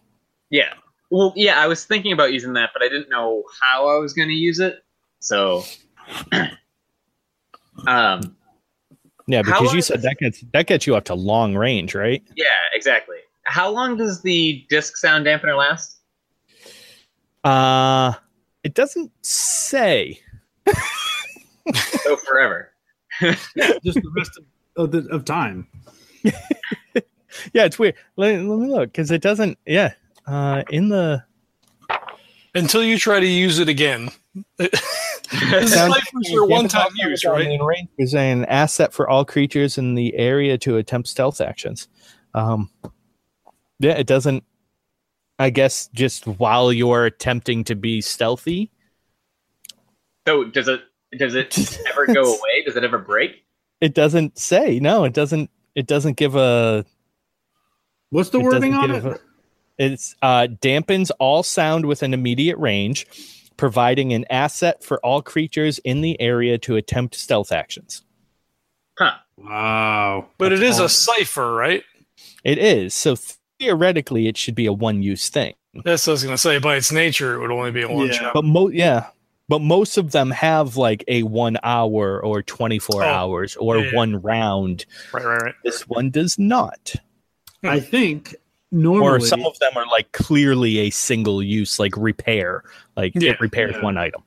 [0.50, 0.74] Yeah.
[1.11, 4.12] Well, yeah, I was thinking about using that, but I didn't know how I was
[4.12, 4.85] going to use it.
[5.20, 5.64] So,
[7.87, 8.37] um,
[9.26, 12.22] Yeah, because you said that gets that gets you up to long range, right?
[12.37, 13.16] yeah, exactly.
[13.46, 16.00] How long does the disc sound dampener last?
[17.44, 18.12] Uh
[18.64, 20.20] it doesn't say.
[22.02, 22.72] So forever.
[23.20, 24.44] Just the rest of,
[24.76, 25.66] of, the, of time.
[27.52, 27.94] Yeah, it's weird.
[28.16, 29.59] Let, let me look because it doesn't.
[29.66, 29.92] Yeah,
[30.26, 31.24] uh, in the
[32.54, 34.11] Until you try to use it again.
[34.59, 34.70] this
[35.42, 37.46] is Sound- ciphers are one-time use, right?
[37.46, 41.88] In range is an asset for all creatures in the area to attempt stealth actions.
[42.35, 42.70] Um,
[43.79, 44.45] yeah, it doesn't.
[45.39, 48.71] I guess just while you're attempting to be stealthy.
[50.27, 50.83] So does it
[51.19, 52.62] does it ever go away?
[52.65, 53.45] Does it ever break?
[53.81, 54.81] It doesn't say.
[54.81, 55.51] No, it doesn't.
[55.75, 56.85] It doesn't give a.
[58.11, 59.17] What's the wording doesn't on give it?
[59.17, 59.21] a-
[59.79, 63.07] it's uh, dampens all sound within immediate range,
[63.59, 68.03] providing an asset for all creatures in the area to attempt stealth actions.
[68.99, 69.12] Huh.
[69.37, 70.29] Wow.
[70.39, 71.85] But it That's is a cipher, right?
[72.43, 73.17] It is so
[73.59, 76.59] theoretically it should be a one-use thing, That's what I was gonna say.
[76.59, 78.12] By its nature, it would only be a one Yeah.
[78.12, 78.35] shot.
[78.35, 79.07] but mo yeah,
[79.49, 83.95] but most of them have like a one hour or twenty-four Oh, hours or yeah.
[83.95, 84.87] one round.
[85.12, 85.55] Right, right, right.
[85.64, 86.95] This one does not,
[87.62, 87.85] I hmm.
[87.85, 88.35] think
[88.73, 92.64] normally or some of them are like clearly a single use, like repair,
[92.97, 93.83] like Yeah, it repairs yeah.
[93.83, 94.23] one item.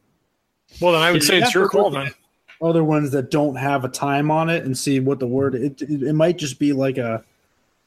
[0.80, 2.12] Well, then I would Yeah, say you it's your call then.
[2.62, 5.82] other ones that don't have a time on it and see what the word it,
[5.82, 7.24] it, it might just be like a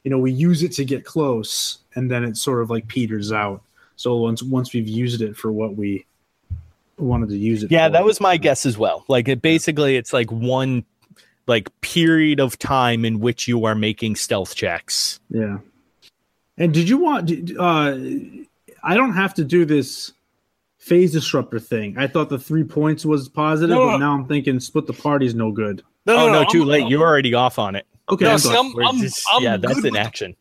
[0.03, 3.31] you know we use it to get close and then it sort of like peters
[3.31, 3.61] out
[3.95, 6.05] so once once we've used it for what we
[6.97, 7.93] wanted to use it Yeah, for.
[7.93, 9.03] that was my guess as well.
[9.07, 10.85] Like it basically it's like one
[11.47, 15.19] like period of time in which you are making stealth checks.
[15.29, 15.57] yeah
[16.57, 17.97] and did you want uh
[18.83, 20.13] i don't have to do this
[20.77, 23.97] phase disruptor thing i thought the three points was positive No, but no.
[23.97, 26.87] now i'm thinking split the party's no good oh no, too I'm- late.
[26.89, 27.87] You're already off on it.
[28.09, 28.55] Okay No, I'm see.
[28.55, 30.35] I'm, I'm, just- I'm yeah, that's good an with, action.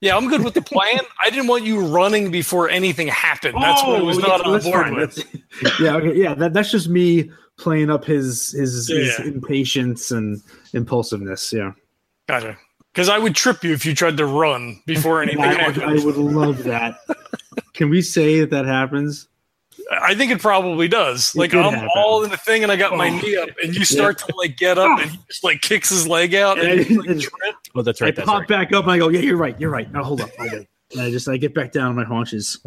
[0.00, 1.00] Yeah, I'm good with the plan.
[1.24, 3.56] I didn't want you running before anything happened.
[3.60, 4.94] That's what I was Oh, not yeah, on that's board fine.
[4.96, 5.16] with.
[5.16, 6.34] That's- yeah, okay, yeah.
[6.34, 9.24] That, that's just me playing up his his, his Yeah.
[9.26, 10.40] impatience and
[10.72, 11.52] impulsiveness.
[11.52, 11.72] Yeah,
[12.28, 12.56] Gotcha.
[12.94, 15.82] Because I would trip you if you tried to run before anything I happened.
[15.84, 16.98] I would love that.
[17.74, 19.28] Can we say that that happens?
[19.90, 21.34] I think it probably does.
[21.34, 21.88] It Like I'm happen.
[21.96, 23.18] all in the thing, and I got my Oh.
[23.18, 26.06] knee up, and you start to like get up, and he just like kicks his
[26.06, 27.24] leg out, and, And- you, like, and-
[27.74, 28.16] Oh, that's I right.
[28.16, 28.48] That's pop right.
[28.48, 29.90] back up and I go, yeah, you're right, you're right.
[29.92, 30.66] Now hold up, hold.
[30.92, 32.58] And I just I get back down on my haunches.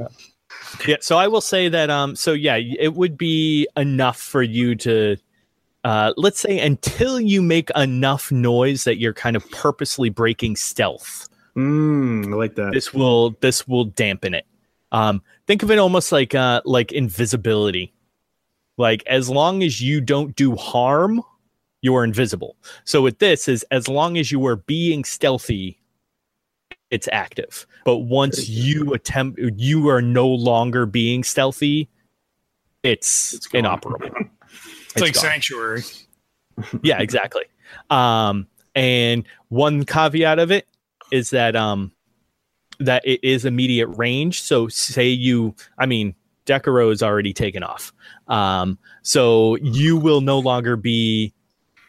[0.88, 4.76] Yeah, so I will say that um so yeah, it would be enough for you
[4.76, 5.18] to
[5.84, 11.28] uh let's say until you make enough noise that you're kind of purposely breaking stealth.
[11.58, 12.74] Mm, I like that.
[12.74, 14.46] This will this will dampen it.
[14.92, 17.94] Um think of it almost like uh like invisibility.
[18.78, 21.22] Like as long as you don't do harm,
[21.82, 22.56] you're invisible.
[22.86, 25.78] So with this is as long as you are being stealthy
[26.90, 27.66] it's active.
[27.86, 31.90] But once you attempt you are no longer being stealthy,
[32.84, 33.60] it's, It's gone.
[33.60, 34.10] inoperable.
[34.94, 35.24] It's, like gone.
[35.24, 35.84] sanctuary.
[36.84, 37.44] yeah, exactly.
[37.90, 40.68] Um, and one caveat of it
[41.14, 41.94] is that um,
[42.86, 44.42] that it is immediate range.
[44.42, 46.16] So say you, I mean,
[46.46, 47.94] Decaro is already taken off.
[48.28, 51.34] Um, so you will no longer be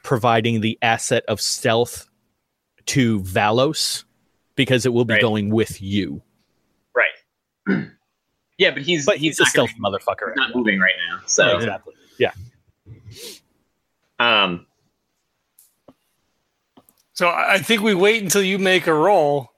[0.03, 2.09] providing the asset of stealth
[2.87, 4.05] to Valos
[4.57, 5.21] because it will be Right.
[5.23, 6.21] going with you.
[6.95, 7.11] Right.
[8.59, 10.29] yeah, but he's But he's, a stealth gonna- motherfucker.
[10.31, 11.21] he's not moving right now.
[11.27, 11.95] So exactly.
[12.19, 12.33] Yeah.
[14.19, 14.67] um
[17.15, 19.52] So I I think we wait until you make a roll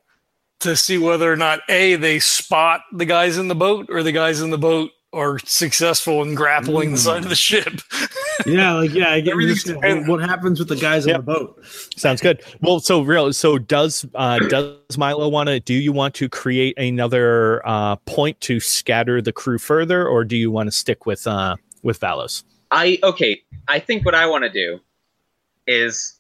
[0.65, 4.12] to see whether or not a they spot the guys in the boat, or the
[4.12, 7.73] guys in the boat are successful in grappling the side of the ship.
[8.47, 10.09] yeah, like yeah, I get Everything's this, dependent.
[10.09, 11.15] what happens with the guys Yep.
[11.21, 11.65] on the boat.
[11.97, 12.43] Sounds good.
[12.61, 13.33] Well, so real.
[13.33, 15.61] So does uh, does Milo want to?
[15.61, 20.37] Do you want to create another uh, point to scatter the crew further, or do
[20.37, 21.55] you want to stick with uh,
[21.85, 22.43] with Valos?
[22.73, 23.41] I okay.
[23.69, 24.81] I think what I want to do
[25.69, 26.19] is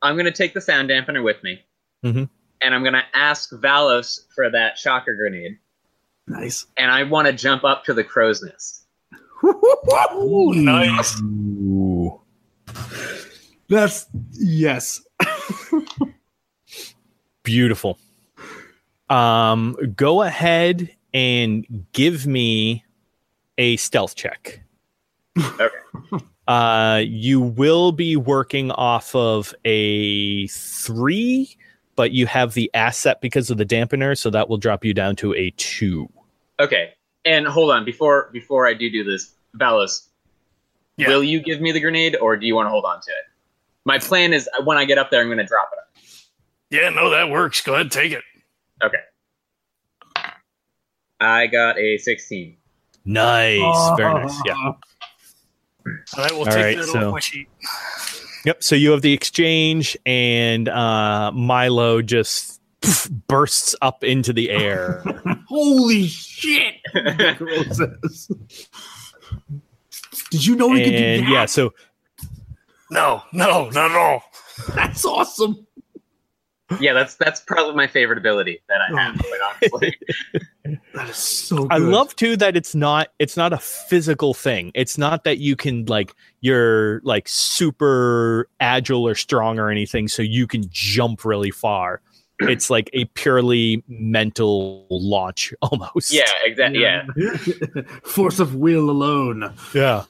[0.00, 1.62] I'm going to take the sound dampener with me,
[2.04, 2.28] Mhm.
[2.64, 5.58] And I'm going to ask Valos for that shocker grenade.
[6.26, 6.66] Nice.
[6.78, 8.86] and I want to jump up to the crow's nest.
[9.44, 11.20] Ooh, nice.
[11.20, 12.18] Ooh.
[13.68, 15.02] That's yes.
[17.42, 17.98] Beautiful.
[19.10, 22.84] Um, go ahead and give me
[23.58, 24.62] a stealth check.
[25.38, 25.68] Okay.
[26.46, 31.56] Uh, you will be working off of a three,
[31.96, 35.16] but you have the asset because of the dampener, so that will drop you down
[35.16, 36.08] to a two.
[36.60, 36.92] Okay.
[37.24, 40.08] And hold on, before before I do do this, Valos,
[40.96, 41.08] Yeah.
[41.08, 43.24] will you give me the grenade, or do you want to hold on to it?
[43.84, 45.80] My plan is when I get up there, I'm going to drop it.
[46.70, 47.60] Yeah, no, that works.
[47.62, 48.22] Go ahead, take it.
[48.82, 48.98] Okay.
[51.20, 52.56] I got a 16.
[53.04, 54.40] Nice, very nice.
[54.44, 54.54] Yeah.
[54.54, 54.76] All
[56.16, 57.48] right, we'll All take right, that so- off my sheet.
[58.44, 58.62] Yep.
[58.62, 65.02] So you have the exchange, and uh, Milo just poof, bursts up into the air.
[65.48, 66.74] Holy shit!
[70.30, 71.28] Did you know we could do that?
[71.28, 71.72] yeah, so
[72.90, 74.22] No, no, not at all.
[74.74, 75.66] That's awesome.
[76.80, 79.18] Yeah, that's that's probably my favorite ability that I have.
[79.18, 79.54] Quite oh.
[79.54, 79.98] honestly.
[80.94, 81.72] That is so good.
[81.72, 84.72] I love too that it's not it's not a physical thing.
[84.74, 90.22] It's not that you can like you're like super agile or strong or anything, so
[90.22, 92.00] you can jump really far.
[92.40, 96.12] It's like a purely mental launch almost.
[96.12, 96.80] yeah, exactly.
[96.82, 97.04] Yeah,
[98.02, 99.52] Force of will alone.
[99.72, 100.04] Yeah.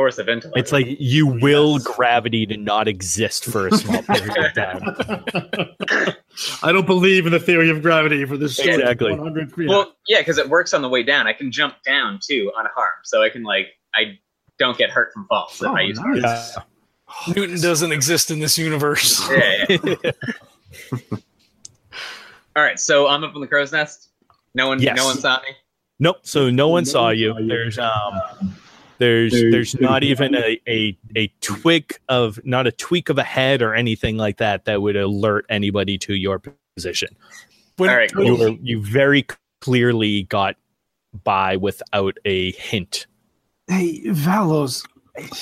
[0.00, 0.56] Force of intellect.
[0.58, 6.14] It's like you will gravity to not exist for a small period of time.
[6.62, 8.58] I don't believe in the theory of gravity for this.
[8.58, 9.14] Exactly.
[9.68, 11.26] well, yeah, because it works on the way down.
[11.26, 14.18] I can jump down too unharmed, so I can like I
[14.58, 16.56] don't get hurt from falls if Oh, I use nice.
[16.56, 16.62] Yeah.
[17.34, 19.28] Newton doesn't exist in this universe.
[19.30, 20.10] Yeah, yeah.
[22.56, 24.08] All right, so I'm up in the crow's nest.
[24.54, 24.96] No one, Yes.
[24.96, 25.48] no one saw me.
[25.98, 26.16] Nope.
[26.22, 27.32] So no one saw you.
[27.32, 27.48] saw you.
[27.48, 28.14] There's um
[29.00, 33.62] there's there's not even a, a a twig of not a tweak of a head
[33.62, 36.40] or anything like that that would alert anybody to your
[36.76, 37.08] position.
[37.78, 39.26] When, All right, when You were you very
[39.60, 40.56] clearly got
[41.24, 43.06] by without a hint.
[43.68, 44.84] Hey, Valos,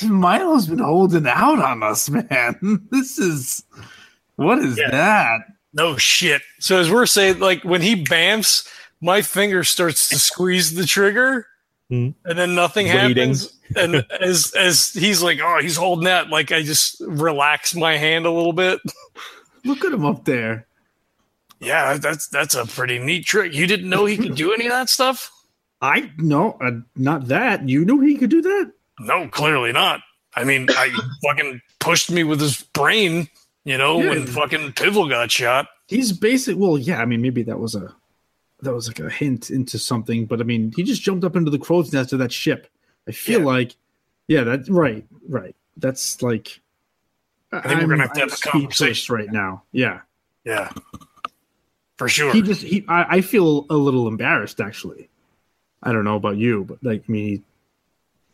[0.09, 2.59] Milo's been holding out on us, man.
[2.91, 3.65] This is
[4.37, 4.91] what is Yeah.
[4.91, 5.41] that?
[5.75, 6.43] No shit.
[6.61, 8.69] So as we're saying, like when he bamfs,
[9.01, 11.47] my finger starts to squeeze the trigger,
[11.91, 12.11] Hmm.
[12.27, 13.17] and then nothing Waiting.
[13.31, 13.59] happens.
[13.75, 18.27] And as as he's like, oh, he's holding that, like I just relax my hand
[18.27, 18.79] a little bit.
[19.65, 20.67] Look at him up there.
[21.61, 23.55] Yeah, that's that's a pretty neat trick.
[23.55, 25.31] You didn't know he could do any of that stuff?
[25.81, 27.69] I no, uh, not that.
[27.69, 28.73] You knew he could do that.
[29.01, 30.01] No, clearly not.
[30.35, 33.29] I mean, I fucking pushed me with his brain,
[33.65, 34.11] you know, Yeah.
[34.11, 35.69] when fucking Pivel got shot.
[35.87, 36.57] He's basic.
[36.59, 37.01] Well, yeah.
[37.01, 37.95] I mean, maybe that was a
[38.63, 40.27] that was like a hint into something.
[40.27, 42.67] But I mean, he just jumped up into the crow's nest of that ship.
[43.07, 43.47] I feel Yeah.
[43.47, 43.77] like,
[44.27, 45.55] yeah, that's right, right.
[45.77, 46.61] That's like.
[47.53, 49.15] I think we're gonna have to have a conversation.
[49.15, 49.63] right now.
[49.73, 50.01] Yeah,
[50.45, 50.71] Yeah.
[51.97, 52.33] For sure.
[52.33, 52.85] he just he.
[52.89, 55.09] I, I feel a little embarrassed actually.
[55.83, 57.43] I don't know about you, but like I mean, he,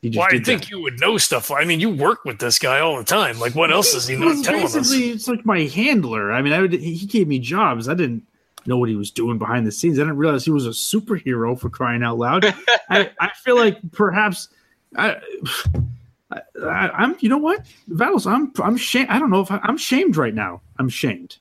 [0.02, 0.70] he just Well, I think that.
[0.70, 1.50] you would know stuff.
[1.50, 3.38] I mean, you work with this guy all the time.
[3.38, 4.74] Like, what else is he not telling us?
[4.92, 6.32] It's like my handler.
[6.32, 7.88] I mean, I would, he gave me jobs.
[7.88, 8.26] I didn't
[8.66, 9.98] know what he was doing behind the scenes.
[9.98, 12.44] I didn't realize he was a superhero for crying out loud.
[12.90, 14.48] I, I feel like perhaps
[14.96, 15.16] I,
[16.30, 17.16] I, I'm.
[17.20, 18.30] You know what, Valos?
[18.30, 18.52] I'm.
[18.62, 19.08] I'm shamed.
[19.10, 20.62] I don't know if I, I'm shamed right now.
[20.78, 21.38] I'm shamed.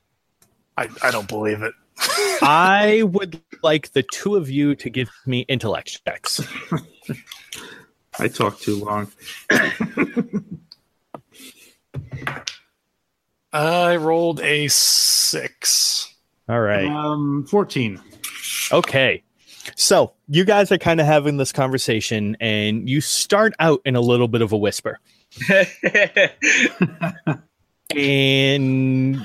[0.78, 1.74] I, I don't believe it.
[2.42, 6.42] I would like the two of you to give me intellect checks.
[8.20, 9.12] I talk too long.
[13.52, 16.13] I rolled a six.
[16.50, 16.88] All right.
[16.88, 18.02] Um, fourteen.
[18.72, 19.24] Okay.
[19.76, 24.02] So you guys are kind of having this conversation, and you start out in a
[24.02, 25.00] little bit of a whisper.
[27.96, 29.16] and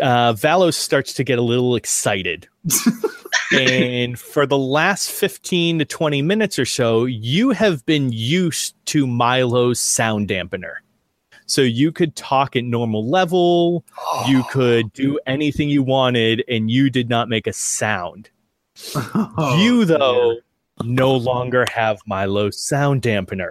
[0.00, 2.48] uh, Valos starts to get a little excited.
[3.52, 9.06] and for the last 15 to 20 minutes or so, you have been used to
[9.06, 10.76] Milo's sound dampener.
[11.52, 13.84] So you could talk at normal level,
[14.26, 18.30] you could do anything you wanted, and you did not make a sound.
[19.14, 20.36] Oh, you, though,
[20.82, 23.50] no longer have Milo's sound dampener.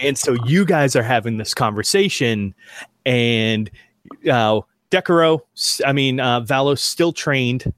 [0.00, 2.54] And so you guys are having this conversation,
[3.04, 3.70] and
[4.30, 5.40] uh, Decaro,
[5.84, 7.72] I mean, uh, Valos still trained.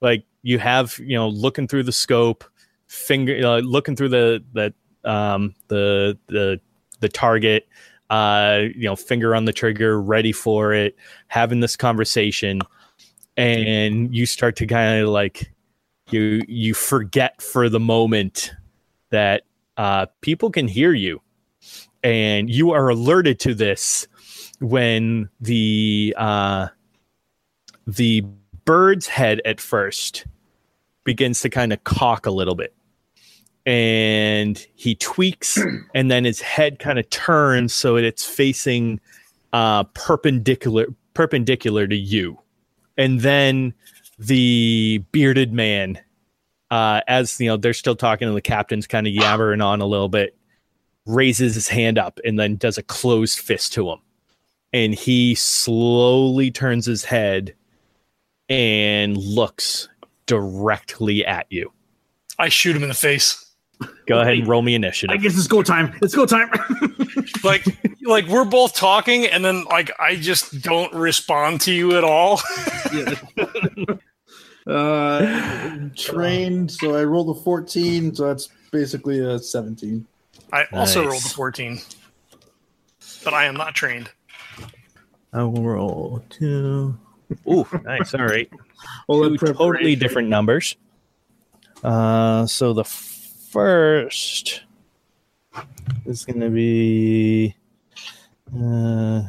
[0.00, 2.44] Like you have, you know, looking through the scope,
[2.86, 4.72] finger, uh, looking through the the
[5.10, 6.60] um, the the
[7.00, 7.66] the target,
[8.10, 10.96] uh, you know, finger on the trigger, ready for it,
[11.28, 12.60] having this conversation,
[13.36, 15.50] and you start to kind of like
[16.10, 18.52] you you forget for the moment
[19.10, 19.42] that
[19.76, 21.20] uh, people can hear you,
[22.02, 24.06] and you are alerted to this
[24.60, 26.68] when the uh,
[27.86, 28.24] the
[28.64, 30.26] bird's head at first
[31.04, 32.74] begins to kind of cock a little bit
[33.68, 35.58] and he tweaks
[35.94, 38.98] and then his head kind of turns so that it's facing
[39.52, 42.38] uh, perpendicular perpendicular to you.
[42.96, 43.74] And then
[44.18, 46.00] the bearded man
[46.70, 49.86] uh, as you know they're still talking and the captain's kind of yammering on a
[49.86, 50.34] little bit
[51.04, 53.98] raises his hand up and then does a closed fist to him.
[54.72, 57.54] And he slowly turns his head
[58.48, 59.88] and looks
[60.26, 61.72] directly at you.
[62.38, 63.47] I shoot him in the face.
[64.06, 65.14] Go ahead and roll me initiative.
[65.14, 65.94] I guess it's go time.
[66.02, 66.50] It's go time.
[67.44, 67.64] Like
[68.04, 72.40] like we're both talking and then like I just don't respond to you at all.
[74.66, 80.06] Uh, trained, so I rolled a 14, so that's basically a 17.
[80.52, 81.10] I also Nice.
[81.10, 81.80] rolled a 14.
[83.24, 84.10] But I am not trained.
[85.32, 86.98] I will roll two.
[87.50, 88.14] Ooh, nice.
[88.14, 88.50] All right.
[89.06, 90.76] All that Two totally different numbers.
[91.82, 92.84] Uh, so the
[93.58, 94.62] first
[96.06, 97.56] is going to be.
[98.54, 99.22] Uh,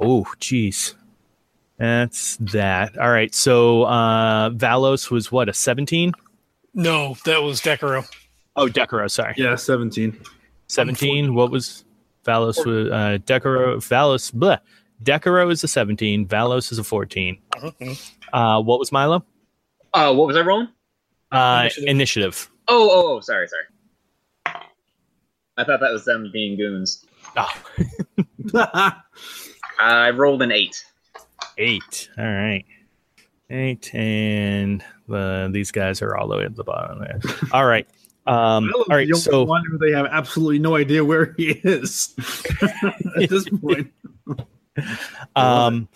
[0.00, 0.94] oh, geez.
[1.76, 2.96] That's that.
[2.98, 3.34] All right.
[3.34, 6.12] So uh, Valos was what, a 17?
[6.74, 8.08] No, that was Decaro.
[8.54, 9.34] Oh, Decaro, sorry.
[9.36, 10.16] Yeah, 17.
[10.68, 11.34] 17.
[11.34, 11.84] What was
[12.24, 12.64] Valos?
[12.64, 14.60] Was, uh, Decaro, Valos, bleh.
[15.02, 16.28] Decaro is a 17.
[16.28, 17.38] Valos is a 14.
[17.56, 18.12] Mhm.
[18.32, 19.24] Uh, what was Milo?
[19.92, 20.68] Uh, what was I rolling?
[21.32, 21.88] Uh, Initiative.
[21.88, 22.50] initiative.
[22.68, 23.64] Oh, oh, oh, sorry, sorry.
[25.56, 27.04] I thought that was them being goons.
[27.36, 27.62] Oh,
[29.80, 30.84] I rolled an eight.
[31.58, 32.08] eight.
[32.18, 32.64] All right.
[33.50, 33.94] Eight.
[33.94, 37.20] And uh, these guys are all the way at the bottom there.
[37.52, 37.86] All right.
[38.26, 39.06] Um, all right.
[39.06, 42.14] The only So, one who they have absolutely no idea where he is
[42.62, 43.92] at this point.
[45.36, 45.88] um,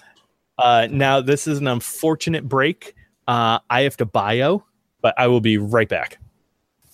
[0.58, 2.94] uh, now this is an unfortunate break.
[3.26, 4.64] Uh, I have to bio,
[5.00, 6.18] but I will be right back.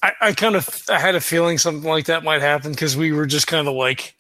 [0.04, 3.12] I, I kind of I had a feeling something like that might happen because we
[3.12, 4.14] were just kind of like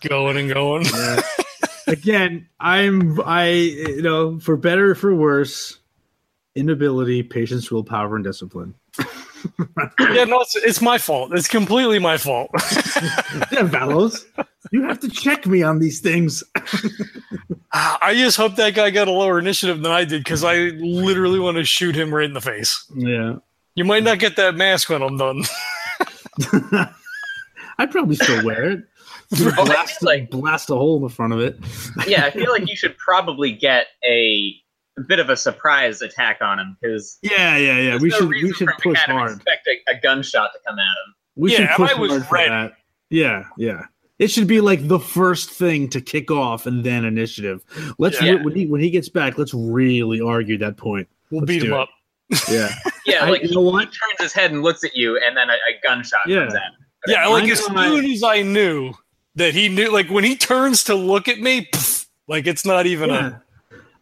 [0.00, 0.86] going and going.
[0.86, 1.20] Yeah.
[1.86, 5.78] Again, I'm I you know for better or for worse,
[6.56, 8.74] inability, patience, willpower, and discipline.
[10.00, 11.32] yeah, no, it's, it's my fault.
[11.32, 12.50] It's completely my fault.
[13.52, 14.24] Yeah, Valos,
[14.72, 16.42] you have to check me on these things.
[17.72, 21.38] I just hope that guy got a lower initiative than I did because I literally
[21.38, 22.84] want to shoot him right in the face.
[22.96, 23.36] Yeah,
[23.78, 25.44] You might not get that mask when I'm done.
[27.78, 28.84] I'd probably still wear it.
[29.34, 31.58] I blast, like- blast a hole in the front of it.
[32.08, 34.54] Yeah, I feel like you should probably get a,
[34.98, 37.96] a bit of a surprise attack on him because Yeah, yeah, yeah.
[37.98, 39.36] We should we should push kind of hard.
[39.36, 41.14] expect a, a gunshot to come at him.
[41.36, 42.48] We Yeah, should push I was hard for ready.
[42.50, 42.72] that.
[43.10, 43.82] Yeah, yeah.
[44.18, 47.62] It should be like the first thing to kick off, and then initiative.
[47.98, 48.42] Let's Yeah.
[48.42, 51.06] when he when he gets back, let's really argue that point.
[51.30, 51.78] We'll Let's beat him it.
[51.78, 51.88] up.
[52.50, 52.74] Yeah,
[53.06, 53.84] Yeah, I- like you he, know he what?
[53.84, 56.40] turns his head and looks at you, and then a, a gunshot Yeah.
[56.40, 56.72] comes at him.
[57.06, 58.92] Yeah, like I'm as gonna- soon as I knew
[59.36, 62.86] that he knew, like when he turns to look at me, pff, like it's not
[62.86, 63.28] even yeah.
[63.28, 63.34] a.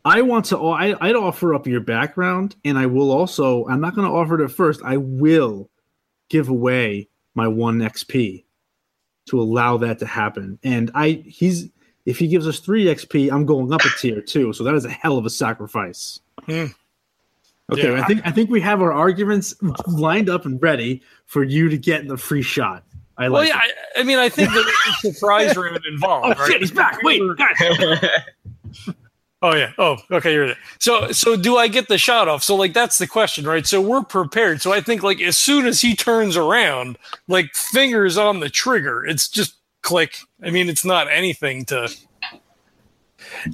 [0.05, 0.59] I want to.
[0.68, 3.66] I, I'd offer up your background, and I will also.
[3.66, 4.81] I'm not going to offer it at first.
[4.85, 5.68] I will
[6.31, 8.45] give away my one XP
[9.27, 10.59] to allow that to happen.
[10.62, 11.68] And I, he's
[12.07, 14.53] if he gives us three XP, I'm going up a tier too.
[14.53, 16.20] So that is a hell of a sacrifice.
[16.45, 16.66] Hmm.
[17.73, 18.01] Okay, Yeah.
[18.01, 19.55] I think I think we have our arguments
[19.89, 22.85] lined up and ready for you to get the free shot.
[23.19, 23.49] I Well, like.
[23.49, 23.75] yeah, it.
[23.97, 26.39] I, I mean, I think the a surprise round Oh involved.
[26.39, 26.51] right?
[26.53, 27.03] shit, he's back!
[27.03, 27.99] Wait, guys.
[29.43, 29.73] Oh yeah.
[29.79, 30.33] Oh, okay.
[30.33, 30.57] You're there.
[30.81, 32.43] So, so do I get the shot off?
[32.43, 33.67] So, like, that's the question, right?
[33.67, 34.62] So we're prepared.
[34.62, 36.97] So I think, like, as soon as he turns around,
[37.29, 40.17] like, fingers on the trigger, it's just click.
[40.43, 41.89] I mean, it's not anything to.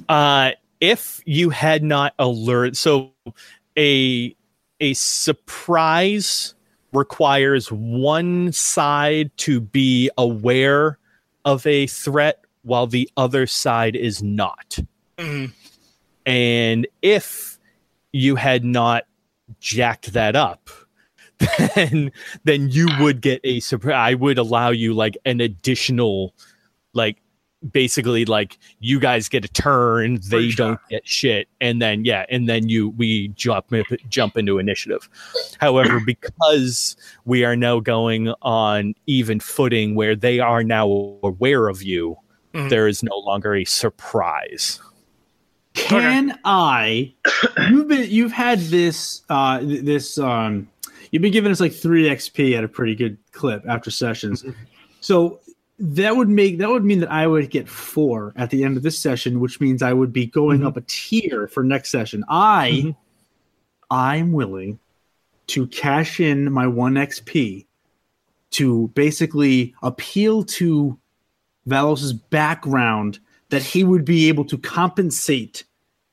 [0.07, 3.11] Uh, if you had not alert, so
[3.77, 4.35] a
[4.79, 6.55] a surprise
[6.91, 10.97] requires one side to be aware
[11.45, 14.79] of a threat while the other side is not.
[15.17, 15.51] Mhm.
[16.25, 17.57] And if
[18.11, 19.05] you had not
[19.59, 20.69] jacked that up,
[21.75, 22.11] then
[22.43, 23.95] then you would get a surprise.
[23.95, 26.33] I would allow you like an additional,
[26.93, 27.17] like
[27.71, 32.25] basically like you guys get a turn, they Free don't get shit, and then yeah,
[32.29, 33.71] and then you we jump
[34.09, 35.09] jump into initiative.
[35.59, 36.95] However, because
[37.25, 40.87] we are now going on even footing where they are now
[41.23, 42.17] aware of you,
[42.53, 42.69] Mhm.
[42.69, 44.79] there is no longer a surprise.
[45.73, 47.13] Can I?
[47.69, 50.69] You've been you've had this uh this um
[51.09, 54.45] you've been giving us like three XP at a pretty good clip after sessions.
[54.99, 55.39] So
[55.79, 58.83] that would make that would mean that I would get four at the end of
[58.83, 60.67] this session, which means I would be going Mhm.
[60.67, 62.23] up a tier for next session.
[62.29, 62.95] I Mhm.
[63.89, 64.79] I'm willing
[65.47, 67.65] to cash in my one XP
[68.51, 70.97] to basically appeal to
[71.65, 73.19] Valos's background
[73.49, 75.63] that he would be able to compensate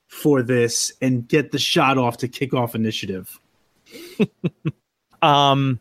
[0.09, 3.39] for this and get the shot off to kick off initiative.
[5.23, 5.81] Um,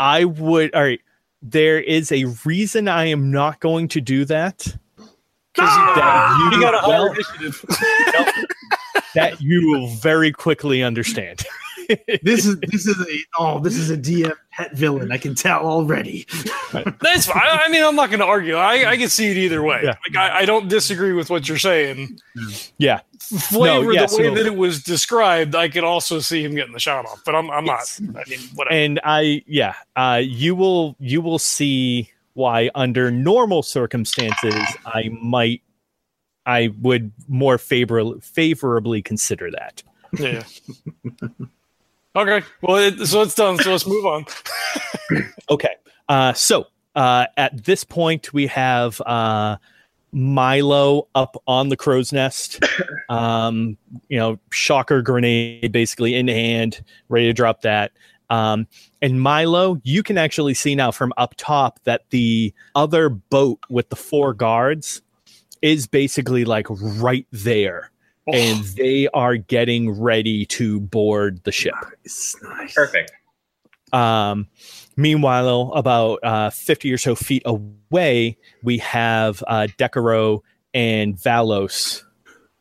[0.00, 0.74] I would.
[0.74, 1.00] All right.
[1.42, 4.76] There is a reason I am not going to do that.
[5.56, 7.64] That You got a well, initiative.
[9.14, 11.44] that you will very quickly understand.
[12.22, 15.12] This is this is a oh this is a DM pet villain.
[15.12, 16.26] I can tell already.
[17.00, 17.42] That's fine.
[17.44, 18.54] I mean, I'm not going to argue.
[18.54, 19.80] I, I can see it either way.
[19.84, 19.94] Yeah.
[20.08, 22.18] Like, I, I don't disagree with what you're saying.
[22.78, 23.00] Yeah.
[23.20, 26.80] Flavor yeah, the way that it was described, I could also see him getting the
[26.80, 27.22] shot off.
[27.24, 27.98] But I'm, I'm not.
[28.00, 28.74] I mean, whatever.
[28.74, 34.54] and I yeah, uh, you will you will see why under normal circumstances
[34.84, 35.62] I might
[36.44, 39.82] I would more favor- favorably consider that.
[40.18, 40.42] yeah.
[42.16, 42.46] okay.
[42.60, 43.58] Well, it, so it's done.
[43.58, 44.24] So let's move on.
[45.50, 45.74] Okay.
[46.08, 49.56] Uh, so uh, at this point, we have uh,
[50.12, 52.62] Milo up on the crow's nest.
[53.08, 53.76] Um,
[54.08, 57.92] you know, shocker grenade basically in hand, ready to drop that.
[58.30, 58.66] Um,
[59.02, 63.90] and Milo, you can actually see now from up top that the other boat with
[63.90, 65.02] the four guards
[65.60, 67.91] is basically like right there.
[68.26, 71.74] And they are getting ready to board the ship.
[72.04, 72.74] Nice, nice.
[72.74, 73.12] Perfect.
[73.92, 74.48] Um,
[74.96, 80.40] meanwhile, about uh, 50 or so feet away, we have uh, Decaro
[80.72, 82.02] and Valos,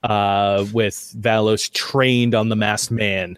[0.03, 3.37] uh, with Valos trained on the masked man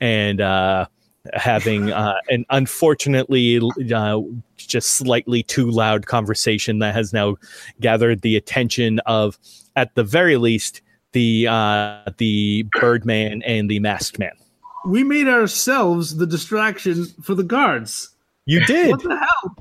[0.00, 0.86] and uh,
[1.32, 3.60] having uh, an unfortunately
[3.94, 4.20] uh,
[4.56, 7.36] just slightly too loud conversation that has now
[7.80, 9.38] gathered the attention of,
[9.76, 10.82] at the very least,
[11.12, 14.32] the uh, the Birdman and the Masked Man.
[14.86, 18.10] We made ourselves the distraction for the guards.
[18.46, 18.90] You did.
[18.90, 19.56] What the hell?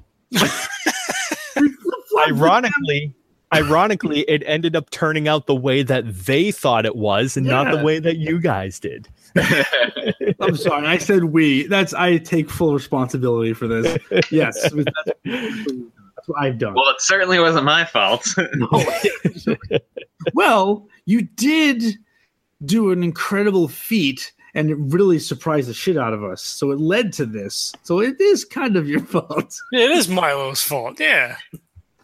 [2.27, 3.13] Ironically
[3.51, 7.75] ironically it ended up turning out the way that they thought it was and not
[7.75, 9.07] the way that you guys did
[10.39, 10.87] I'm sorry.
[10.87, 11.67] I said we.
[11.67, 13.97] That's I take full responsibility for this.
[14.31, 16.73] Yes, that's, that's what I've done.
[16.73, 18.27] well, it certainly wasn't my fault.
[20.33, 21.97] well, you did
[22.65, 26.41] do an incredible feat, and it really surprised the shit out of us.
[26.41, 27.73] So it led to this.
[27.83, 29.57] So it is kind of your fault.
[29.71, 30.99] Yeah, it is Milo's fault.
[30.99, 31.37] Yeah.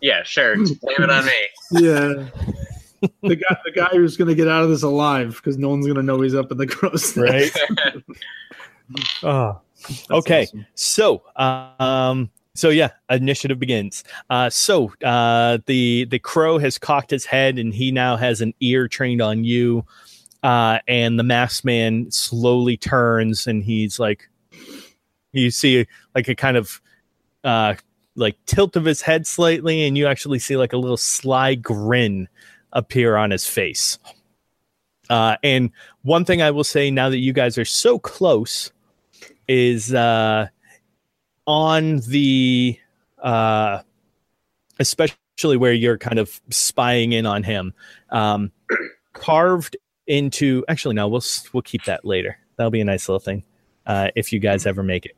[0.01, 0.55] yeah, sure.
[0.55, 1.32] Blame it on me.
[1.72, 2.30] Yeah.
[3.22, 5.86] The guy, the guy who's going to get out of this alive because no one's
[5.86, 7.16] going to know he's up in the gross.
[7.18, 7.51] right
[9.22, 10.66] That's okay awesome.
[10.76, 14.03] so um so yeah initiative begins.
[14.30, 18.53] Uh so uh the the crow has cocked his head and he now has an
[18.62, 19.86] ear trained on you.
[20.41, 24.30] Uh and the masked man slowly turns and he's like
[25.34, 25.86] you see
[26.16, 26.82] like a kind of
[27.43, 27.76] uh
[28.16, 32.28] like tilt of his head slightly and you actually see like a little sly grin
[32.72, 33.99] appear on his face.
[35.10, 35.70] Uh and
[36.03, 38.72] one thing i will say now that you guys are so close
[39.47, 40.47] is uh
[41.48, 42.78] on the
[43.22, 43.80] uh
[44.80, 47.74] especially where you're kind of spying in on him
[48.12, 48.52] um
[49.14, 49.78] carved
[50.08, 51.24] into actually no we'll
[51.54, 53.43] we'll keep that later that'll be a nice little thing
[53.86, 55.16] uh if you guys ever make it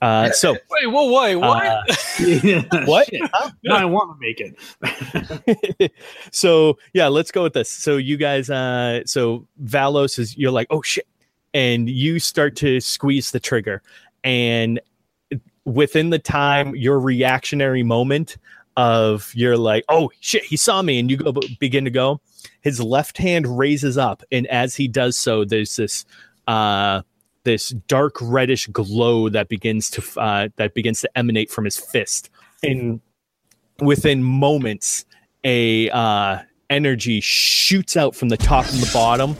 [0.00, 1.66] uh so Wait, whoa, wait, what?
[1.66, 1.82] uh,
[2.42, 2.62] Yeah.
[2.86, 3.22] what Shit.
[3.64, 5.92] No, I want to make it.
[6.32, 7.70] so yeah, let's go with this.
[7.70, 11.06] So you guys, uh, so Valos is you're like, oh shit,
[11.54, 13.82] and you start to squeeze the trigger,
[14.24, 14.80] and
[15.64, 18.36] within the time, your reactionary moment
[18.76, 22.20] of you're like, oh shit, he saw me, and you go begin to go.
[22.60, 26.04] His left hand raises up, and as he does so, there's this.
[26.48, 27.02] Uh,
[27.44, 32.30] this dark reddish glow that begins to uh, that begins to emanate from his fist,
[32.62, 33.00] and
[33.80, 35.04] within moments,
[35.44, 36.38] a uh,
[36.70, 39.36] energy shoots out from the top and the bottom,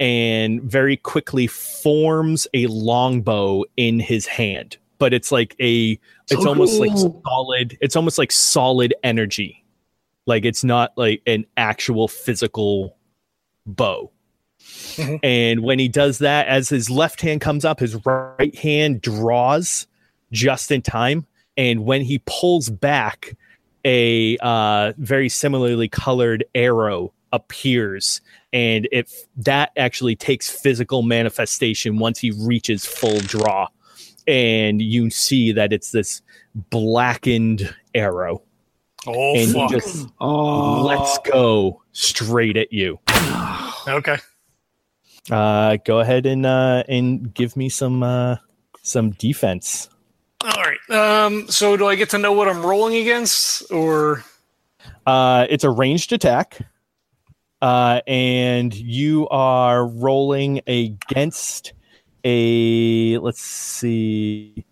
[0.00, 4.76] and very quickly forms a longbow in his hand.
[5.04, 6.00] But it's like a,
[6.30, 7.76] it's So almost like solid.
[7.82, 9.62] It's almost like solid energy,
[10.24, 12.96] like it's not like an actual physical
[13.66, 14.10] bow.
[15.22, 19.86] And when he does that, as his left hand comes up, his right hand draws
[20.32, 21.26] just in time.
[21.58, 23.36] And when he pulls back,
[23.84, 28.22] a uh, very similarly colored arrow appears
[28.54, 33.66] and if that actually takes physical manifestation once he reaches full draw
[34.26, 36.22] and you see that it's this
[36.70, 38.42] blackened arrow
[39.06, 39.70] Oh and he fuck.
[39.70, 42.98] just Oh, lets go straight at you
[43.88, 44.16] Okay.
[45.30, 48.36] uh go ahead and uh and give me some uh
[48.82, 49.88] some defense
[50.42, 50.78] All right.
[50.90, 51.48] Um.
[51.48, 54.22] So do I get to know what I'm rolling against, or
[55.06, 56.58] uh it's a ranged attack
[57.62, 61.72] uh and you are rolling against
[62.24, 64.64] a let's see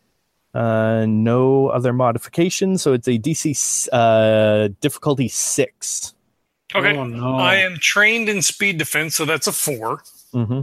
[0.54, 6.14] uh no other modifications so it's a dc uh difficulty six
[6.74, 6.96] okay?
[6.96, 7.36] Oh, no.
[7.36, 10.62] I am trained in speed defense, so that's a four, mm-hmm.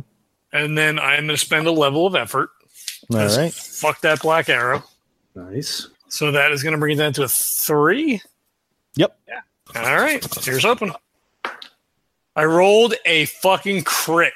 [0.54, 2.50] and then I am going to spend a level of effort.
[3.14, 3.54] All right.
[3.54, 4.84] Fuck that black arrow.
[5.36, 5.88] nice.
[6.10, 8.22] So that is going to bring it down to a three.
[8.96, 9.18] Yep.
[9.28, 9.42] Yeah.
[9.76, 10.26] All right.
[10.44, 10.92] Here's open.
[12.36, 14.34] I rolled a fucking crit.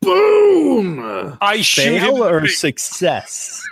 [0.00, 1.36] Boom.
[1.40, 2.00] I shoot him.
[2.02, 3.62] fail or success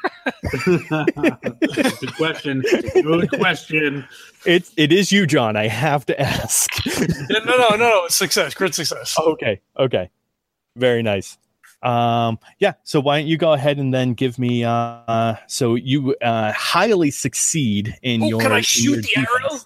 [0.69, 2.63] Good question.
[2.95, 4.05] Good question.
[4.47, 8.09] it it is you john i have to ask Yeah, no, no, no, no.
[8.09, 8.55] Success.
[8.55, 9.17] Crit success.
[9.19, 10.11] okay okay
[10.77, 11.39] very nice
[11.83, 16.15] um yeah so why don't you go ahead and then give me uh so you
[16.23, 19.61] uh highly succeed in Oh, your can I shoot your the arrow?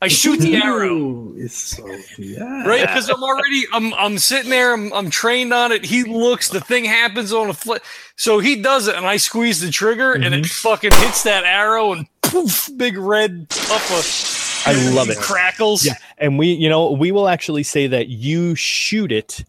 [0.00, 0.12] Defense.
[0.12, 0.96] I shoot the arrow.
[0.96, 1.86] Ooh, It's so
[2.18, 2.66] yeah.
[2.66, 5.84] Right, because I'm already, I'm, I'm sitting there, I'm, I'm trained on it.
[5.84, 7.84] He looks, the thing happens on a flip,
[8.16, 10.68] so he does it, and I squeeze the trigger, and it mm-hmm.
[10.68, 14.30] fucking hits that arrow, and poof, big red puff of,
[14.66, 15.18] I love it.
[15.18, 15.84] Crackles.
[15.84, 15.94] Yeah.
[16.18, 19.44] and we you know we will actually say that you shoot it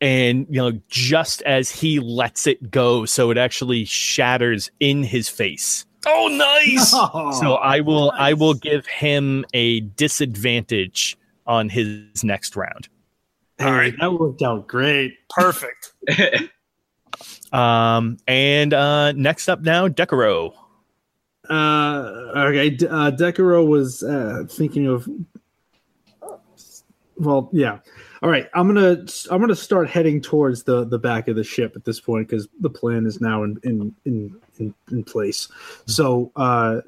[0.00, 5.28] and you know just as he lets it go so it actually shatters in his
[5.28, 6.90] face Oh, nice.
[7.40, 12.88] so i will i will give him a disadvantage on his next round
[13.60, 15.14] All right, that worked out great.
[15.30, 15.92] Perfect.
[17.52, 20.52] um and uh next up now decaro
[21.48, 25.08] Uh, okay, D- uh, Decaro was uh, thinking of.
[27.18, 27.78] Well, yeah.
[28.20, 31.74] All right, I'm gonna I'm gonna start heading towards the the back of the ship
[31.76, 35.48] at this point because the plan is now in in in in, in place.
[35.86, 36.80] So uh,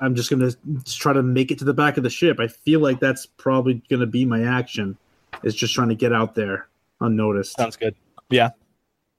[0.00, 0.50] I'm just gonna
[0.86, 2.38] try to make it to the back of the ship.
[2.40, 4.96] I feel like that's probably gonna be my action.
[5.42, 6.68] Is just trying to get out there
[7.00, 7.56] unnoticed.
[7.56, 7.94] sounds good
[8.28, 8.50] Yeah.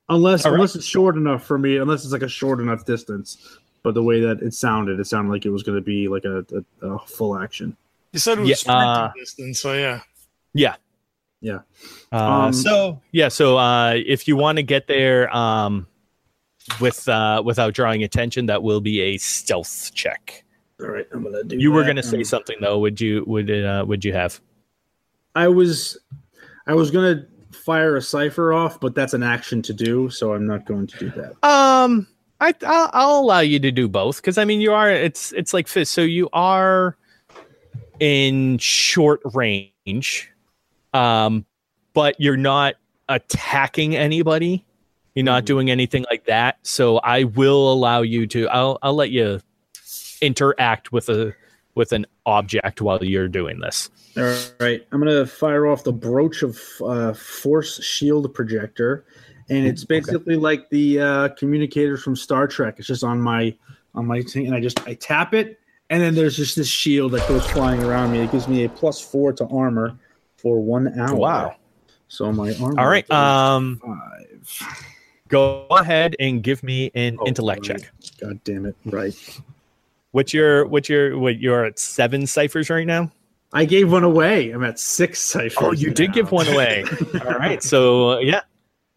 [0.10, 0.56] Unless All right.
[0.58, 3.58] unless it's short enough for me, unless it's like a short enough distance.
[3.84, 6.24] But the way that it sounded, it sounded like it was going to be like
[6.26, 6.46] a,
[6.84, 7.76] a, a full action.
[8.12, 10.02] You said it was Yeah, sprinting uh, distance, so yeah.
[10.54, 10.76] yeah
[11.39, 11.60] Yeah.
[12.12, 15.88] uh, Um, so yeah so uh if you want to get there um
[16.80, 20.43] with uh without drawing attention that will be a stealth check
[20.80, 21.57] All right, I'm gonna do.
[21.57, 22.80] You were going to say Um, something though.
[22.80, 23.24] Would you?
[23.28, 23.65] Would it?
[23.65, 24.39] Uh, would you have?
[25.36, 25.97] I was,
[26.67, 30.47] I was gonna fire a cipher off, but that's an action to do, so I'm
[30.47, 31.32] not going to do that.
[31.47, 32.07] Um,
[32.39, 34.89] I I'll, I'll allow you to do both because I mean you are.
[34.89, 35.91] It's it's like fist.
[35.91, 36.97] So you are
[37.99, 40.32] in short range,
[40.93, 41.45] um,
[41.93, 42.76] but you're not
[43.07, 44.65] attacking anybody.
[45.16, 45.47] You're not Mhm.
[45.47, 46.57] doing anything like that.
[46.64, 48.47] So I will allow you to.
[48.49, 49.41] I'll I'll let you
[50.22, 51.34] interact with a
[51.76, 53.89] with an object while you're doing this.
[54.18, 59.05] All right, I'm gonna fire off the brooch of uh, force shield projector,
[59.49, 62.76] and it's basically like the uh, communicator from Star Trek.
[62.78, 63.55] It's just on my
[63.95, 65.59] on my thing, and I just I tap it,
[65.89, 68.20] and then there's just this shield that goes flying around me.
[68.20, 69.97] It gives me a plus four to armor
[70.38, 71.16] for one hour.
[71.16, 71.55] Wow.
[72.09, 72.80] So my armor.
[72.80, 73.09] All right.
[73.12, 74.91] Um, five.
[75.32, 77.82] Go ahead and give me an Oh, intellect right.
[77.82, 77.91] check.
[78.19, 78.75] God damn it!
[78.86, 79.15] Right.
[80.11, 83.11] What's your what's your what you're at seven ciphers right now?
[83.53, 84.51] I gave one away.
[84.51, 85.57] I'm at six ciphers.
[85.59, 86.86] Oh, you did give one away.
[87.25, 88.41] All right, so uh, yeah,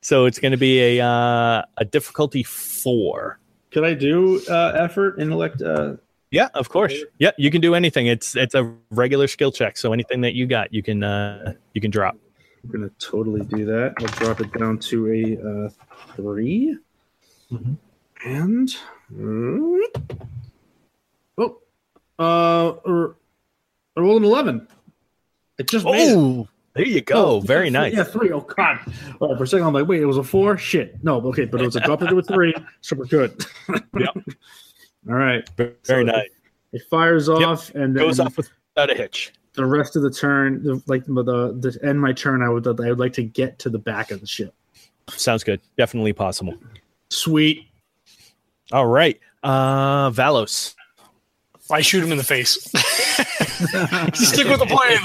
[0.03, 3.39] so it's going to be a uh, a difficulty four.
[3.73, 5.61] Could I do uh, effort intellect?
[5.63, 5.95] Uh,
[6.31, 6.95] Yeah, of course.
[7.19, 8.07] Yeah, you can do anything.
[8.07, 11.81] It's it's a regular skill check, so anything that you got, you can uh, you
[11.81, 12.17] can drop.
[12.65, 13.95] I'm gonna totally do that.
[13.99, 16.79] I'll drop it down to a uh, 3
[17.53, 17.77] Mhm.
[18.25, 18.71] and
[21.39, 21.59] oh,
[22.19, 23.17] uh, er,
[23.97, 24.67] I rolled an eleven.
[25.59, 26.17] It just made it.
[26.17, 27.15] Oh, there you go.
[27.37, 27.93] Oh, Very yeah, nice.
[27.95, 28.33] Yeah, three.
[28.33, 28.81] Oh god.
[29.21, 30.57] All right, for a second, I'm like, wait, it was a four.
[30.57, 31.05] Shit.
[31.05, 32.55] No, okay, but it was a drop into a three.
[32.81, 33.45] So we're good.
[33.97, 34.17] Yep.
[35.09, 35.49] All right.
[35.57, 36.31] Very So nice.
[36.73, 39.33] It fires off, and then Goes off without a hitch.
[39.55, 42.67] The rest of the turn, the, like the, the the end my turn, I would
[42.67, 44.55] I would like to get to the back of the ship.
[45.11, 45.61] Sounds good.
[45.77, 46.55] Definitely possible.
[47.11, 47.67] Sweet.
[48.73, 50.75] All right, uh, Valos.
[51.71, 52.53] I shoot him in the face.
[54.15, 54.99] Stick with the plan.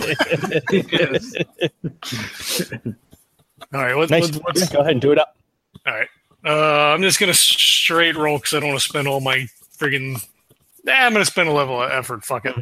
[3.74, 4.32] All right, what, Nice.
[4.36, 5.38] what, what's, Yeah, go ahead and do it up.
[5.86, 6.08] all right.
[6.46, 9.48] Uh, I'm just gonna straight roll because I don't want to spend all my
[9.78, 10.26] friggin'
[10.86, 12.24] Nah, I'm gonna spend a level of effort.
[12.26, 12.56] Fuck it.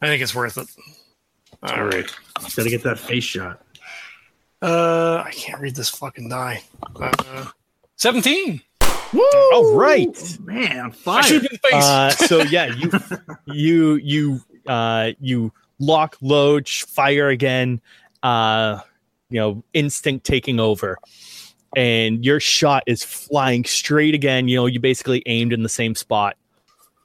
[0.00, 0.68] I think it's worth it.
[1.62, 2.10] All right.
[2.54, 3.62] Gotta get that face shot.
[4.62, 6.62] Uh, I can't read this fucking die.
[7.00, 7.46] Uh,
[7.96, 8.60] Seventeen.
[9.52, 10.38] All right.
[10.40, 11.22] Man, on I fire.
[11.22, 11.84] shoot him in the face.
[11.84, 12.90] Uh, so yeah, you
[13.46, 17.80] you you uh, you lock, load, fire again.
[18.22, 18.80] Uh,
[19.30, 20.98] you know, instinct taking over,
[21.74, 24.48] and your shot is flying straight again.
[24.48, 26.36] You know, you basically aimed in the same spot,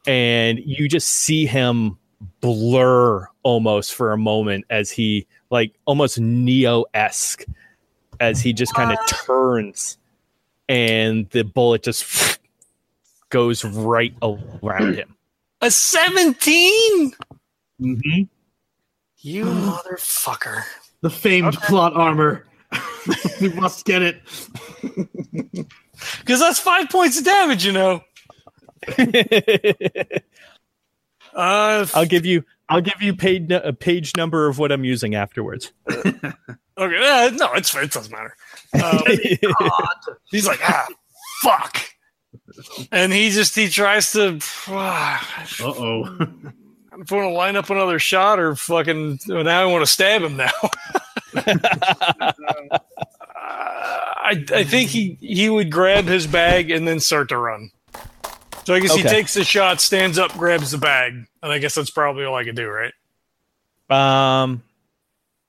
[0.08, 1.98] and you just see him
[2.42, 7.46] blur almost for a moment as he like almost Neo esque
[8.20, 9.98] as he just kind of turns,
[10.70, 12.40] and the bullet just
[13.30, 15.16] goes right around him.
[15.62, 17.14] a seventeen.
[17.82, 18.24] Mm-hmm.
[19.18, 20.64] You motherfucker.
[21.02, 22.46] the famed plot armor.
[23.42, 24.22] we must get it.
[26.20, 27.64] Because that's five points of damage.
[27.64, 28.04] You know.
[31.34, 32.44] Uh, I'll give you.
[32.70, 35.74] I'll give you page nu- a page number of what I'm using afterwards.
[35.92, 36.36] okay.
[36.78, 38.36] Uh, no, it's it doesn't matter.
[38.82, 39.04] Um,
[40.32, 40.88] he's like, ah,
[41.44, 41.84] fuck.
[42.92, 44.40] And he just he tries to.
[44.68, 45.20] Uh
[45.60, 46.18] oh.
[46.94, 49.20] I'm going to line up another shot or fucking.
[49.28, 50.52] Now I want to stab him now.
[53.44, 57.72] Uh, I, I think he, he would grab his bag and then start to run.
[58.66, 61.76] So I guess he takes the shot, stands up, grabs the bag, and I guess
[61.76, 62.94] that's probably all I can do, right?
[63.90, 64.64] um,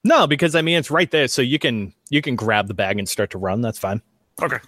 [0.05, 2.99] no, because I mean it's right there, so you can you can grab the bag
[2.99, 3.61] and start to run.
[3.61, 4.03] That's fine.
[4.43, 4.59] Okay.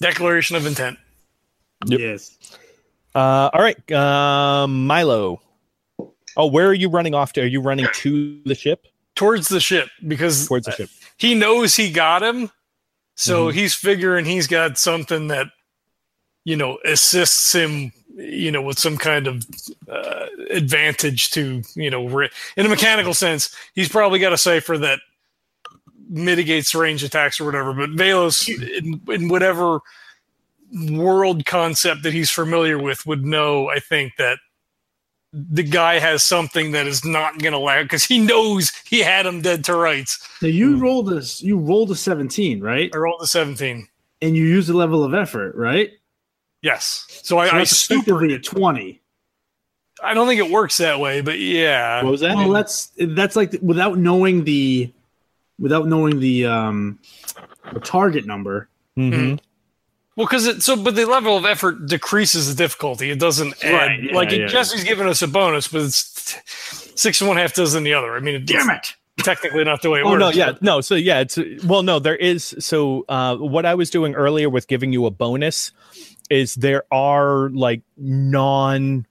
[0.00, 0.98] Declaration of intent.
[1.86, 2.00] Yep.
[2.00, 2.36] Yes.
[3.14, 5.40] Uh, all right, um, Milo.
[6.36, 7.42] Oh, where are you running off to?
[7.42, 8.86] Are you running to the ship?
[9.14, 10.90] Towards the ship because Towards the ship.
[11.16, 12.50] he knows he got him.
[13.14, 13.54] So Mhm.
[13.54, 15.46] he's figuring he's got something that,
[16.44, 19.44] you know, assists him, you know, with some kind of
[19.88, 24.78] uh, advantage to, you know, re- in a mechanical sense, he's probably got a cipher
[24.78, 25.00] that
[26.08, 27.72] mitigates range attacks or whatever.
[27.72, 29.80] But Velos, in, in whatever
[30.90, 34.38] world concept that he's familiar with, would know, I think, that
[35.32, 39.26] the guy has something that is not going to lag because he knows he had
[39.26, 40.26] him dead to rights.
[40.40, 42.90] Now you rolled a you rolled a 17, right?
[42.94, 43.88] I rolled a 17.
[44.22, 45.90] And you used a level of effort, right?
[46.64, 47.06] Yes.
[47.22, 48.24] So I, So I that's super.
[48.24, 49.00] effectively a 20.
[50.02, 52.02] I don't think it works that way, but yeah.
[52.02, 52.34] What was that?
[52.36, 54.90] Well, that's that's like without knowing the
[55.58, 56.98] without knowing the um
[57.72, 58.68] the target number.
[58.98, 59.38] Mhm.
[60.16, 63.10] Well, because it so, but the level of effort decreases the difficulty.
[63.10, 63.72] It doesn't add.
[63.72, 66.36] Right, yeah, like yeah, Jesse's giving us a bonus, but it's
[66.96, 68.14] six and one half dozen the other.
[68.16, 68.94] I mean, damn it!
[69.18, 70.20] technically not the way it Oh works.
[70.20, 70.80] no, yeah, no.
[70.80, 71.98] So yeah, it's well, no.
[71.98, 75.72] There is so uh, what I was doing earlier with giving you a bonus
[76.30, 79.06] is there are like non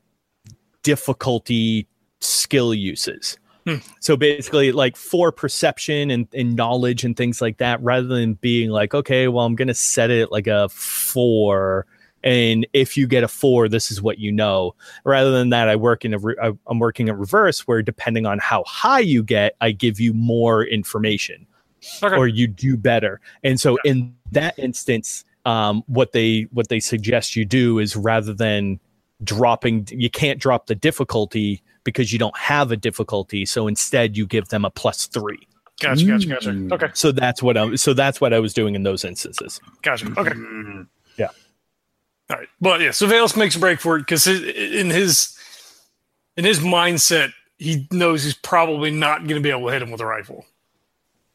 [0.84, 1.88] difficulty
[2.20, 3.38] skill uses.
[3.66, 3.78] Hmm.
[4.02, 8.70] So basically, like for perception and, and knowledge and things like that, rather than being
[8.70, 11.86] like, okay, well, I'm gonna set it like a four,
[12.24, 14.76] and if you get a four, this is what you know.
[15.06, 16.36] Rather than that, I work in a re-
[16.68, 20.66] I'm working in reverse, where depending on how high you get, I give you more
[20.66, 21.48] information
[22.02, 22.16] Okay.
[22.16, 23.20] or you do better.
[23.44, 28.34] And so in that instance, um, what they what they suggest you do is rather
[28.34, 28.80] than
[29.24, 33.46] dropping, you can't drop the difficulty because you don't have a difficulty.
[33.46, 35.48] So instead, you give them a plus three.
[35.82, 36.50] Gotcha, gotcha, gotcha.
[36.50, 36.72] Mm.
[36.72, 39.60] Okay, So that's what i'm so that's what I was doing in those instances.
[39.82, 40.14] gotcha.
[40.18, 40.34] Okay,
[41.18, 41.30] yeah
[42.30, 42.50] all right.
[42.62, 42.92] Well, yeah.
[42.92, 45.38] So Valos makes a break for it because in his
[46.38, 49.92] in his mindset, he knows he's probably not going to be able to hit him
[49.92, 50.46] with a rifle.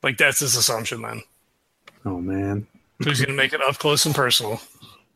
[0.03, 1.03] Like that's his assumption.
[1.03, 1.23] Then,
[2.05, 2.67] Oh man.
[3.03, 4.61] So he's going to make it up close and personal.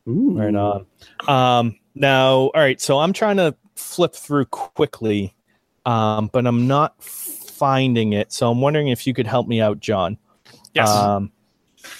[0.09, 0.33] Ooh.
[0.37, 0.87] Right on.
[1.29, 2.81] Um, now, all right.
[2.81, 5.35] So I'm trying to flip through quickly,
[5.87, 8.33] um, but I'm not finding it.
[8.33, 10.19] So I'm wondering if you could help me out, John.
[10.75, 10.89] Yes.
[10.89, 11.31] Um,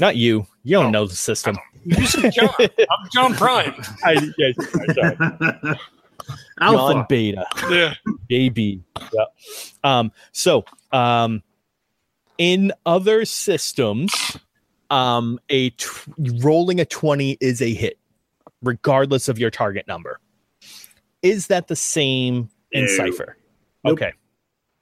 [0.01, 0.47] not you.
[0.65, 0.91] You don't Oh.
[0.91, 1.57] know the system.
[1.85, 2.49] you said John.
[2.61, 3.75] I'm John Prime.
[4.05, 5.17] I, yes, I'm sorry.
[5.61, 5.77] John
[6.61, 7.07] Alpha.
[7.09, 7.95] Beta, Yeah.
[8.31, 8.81] JB.
[9.13, 9.25] Yeah.
[9.83, 11.43] Um, so, um,
[12.39, 14.13] in other systems,
[14.93, 15.73] um, a
[16.43, 17.99] rolling a 20 is a hit,
[18.63, 20.21] regardless of your target number.
[21.23, 22.97] Is that the same in No.
[22.97, 23.37] Cypher?
[23.85, 23.95] Nope.
[23.95, 24.13] Okay,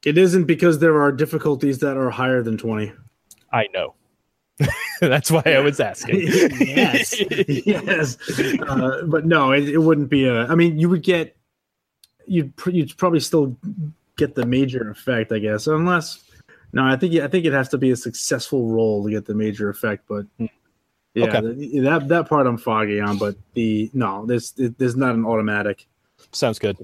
[0.04, 2.92] It isn't because there are difficulties that are higher than 20.
[3.52, 3.94] I know.
[5.00, 6.20] That's why I was asking.
[6.60, 7.18] yes.
[7.48, 8.18] yes.
[8.60, 10.46] Uh, but no, it, it wouldn't be a.
[10.46, 11.34] I mean, you would get
[12.26, 13.56] you'd pr- you'd probably still
[14.16, 16.29] get the major effect, I guess, unless.
[16.72, 19.34] No, I think I think it has to be a successful roll to get the
[19.34, 20.26] major effect, but
[21.14, 21.40] yeah, Okay.
[21.40, 25.86] th- that that part I'm foggy on, but the no, there's there's not an automatic.
[26.32, 26.76] Sounds good.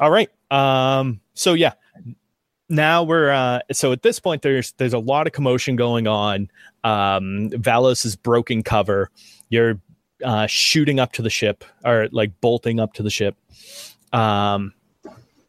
[0.00, 0.30] All right.
[0.50, 1.72] Um, so yeah.
[2.68, 6.50] Now we're uh so at this point there's there's a lot of commotion going on.
[6.84, 9.10] Um Valos is broken cover.
[9.50, 9.80] You're
[10.24, 13.36] uh shooting up to the ship or like bolting up to the ship.
[14.12, 14.74] Um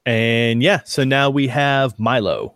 [0.05, 2.53] and yeah, so now we have Milo.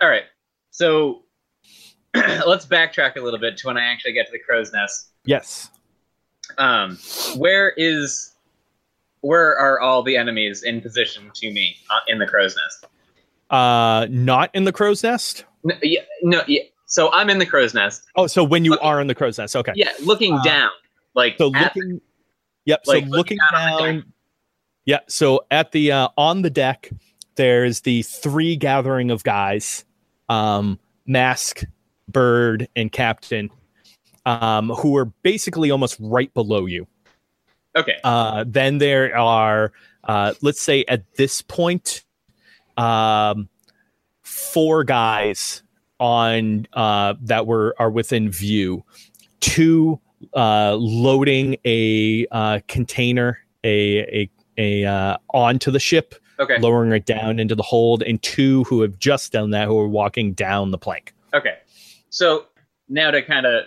[0.00, 0.24] All right.
[0.70, 1.24] So
[2.14, 5.10] let's backtrack a little bit to when I actually get to the crow's nest.
[5.24, 5.70] Yes.
[6.56, 6.98] Um,
[7.36, 8.32] where is
[9.20, 12.86] where are all the enemies in position to me uh, in the crow's nest?
[13.50, 15.44] Uh not in the crow's nest?
[15.64, 16.62] No, yeah, no, yeah.
[16.86, 18.04] So I'm in the crow's nest.
[18.16, 18.82] Oh, so when you Okay.
[18.86, 19.56] are in the crow's nest.
[19.56, 19.72] Okay.
[19.74, 20.70] Yeah, looking Uh, down,
[21.14, 22.00] like So looking,
[22.64, 22.82] yep.
[22.86, 24.12] like, so looking looking down down,
[24.86, 25.00] yeah.
[25.08, 26.90] So at the uh, on the deck,
[27.34, 29.84] there's the three gathering of guys,
[30.28, 31.64] um, mask,
[32.08, 33.50] bird, and captain,
[34.26, 36.86] um, who are basically almost right below you.
[37.76, 39.72] okay, Uh, then there are,
[40.04, 42.04] uh, let's say at this point,
[42.76, 43.48] um,
[44.22, 45.62] four guys
[46.00, 48.84] on uh, that were are within view.
[49.40, 50.00] Two
[50.34, 57.04] uh, loading a uh, container, a a a uh, onto the ship, okay, lowering it
[57.06, 60.70] down into the hold, and two who have just done that, who are walking down
[60.70, 61.14] the plank.
[61.34, 61.58] okay.
[62.10, 62.46] So
[62.88, 63.64] now to kind of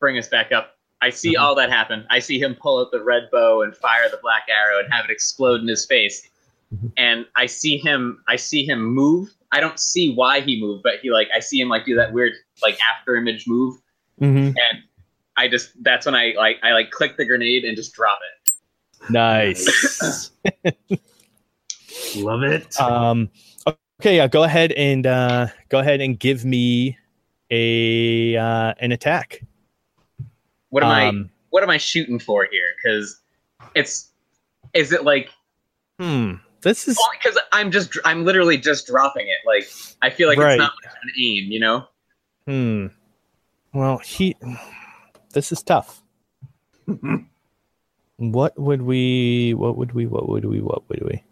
[0.00, 1.40] bring us back up, I see Mhm.
[1.40, 2.06] all that happen.
[2.10, 5.04] I see him pull out the red bow and fire the black arrow and have
[5.04, 6.26] it explode in his face.
[6.74, 6.92] Mhm.
[6.96, 8.22] And I see him.
[8.26, 9.28] I see him move.
[9.52, 12.12] I don't see why he moved, but he like I see him like do that
[12.12, 13.76] weird like after image move.
[14.20, 14.56] Mm-hmm.
[14.56, 14.82] and
[15.36, 19.10] I just that's when I like I like click the grenade and just drop it.
[19.10, 20.30] Nice.
[22.16, 22.80] Love it.
[22.80, 23.30] Um,
[24.00, 26.96] okay, yeah, go ahead and uh, go ahead and give me
[27.50, 29.42] a uh, an attack.
[30.70, 32.68] What am I Um, what am I shooting for here?
[32.82, 33.20] Because
[33.74, 34.12] it's
[34.74, 35.30] is it like
[35.98, 36.34] Hmm.
[36.62, 39.38] This is because I'm just I'm literally just dropping it.
[39.46, 39.68] Like
[40.02, 40.52] I feel like Right.
[40.52, 41.86] it's not much an aim, you know?
[42.46, 42.86] hmm.
[43.72, 44.36] Well, he.
[45.32, 46.00] This is tough.
[48.16, 49.52] what would we?
[49.54, 50.06] What would we?
[50.06, 50.60] What would we?
[50.60, 51.22] What would we?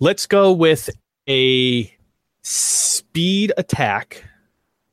[0.00, 0.90] Let's go with
[1.28, 1.92] a
[2.42, 4.24] speed attack.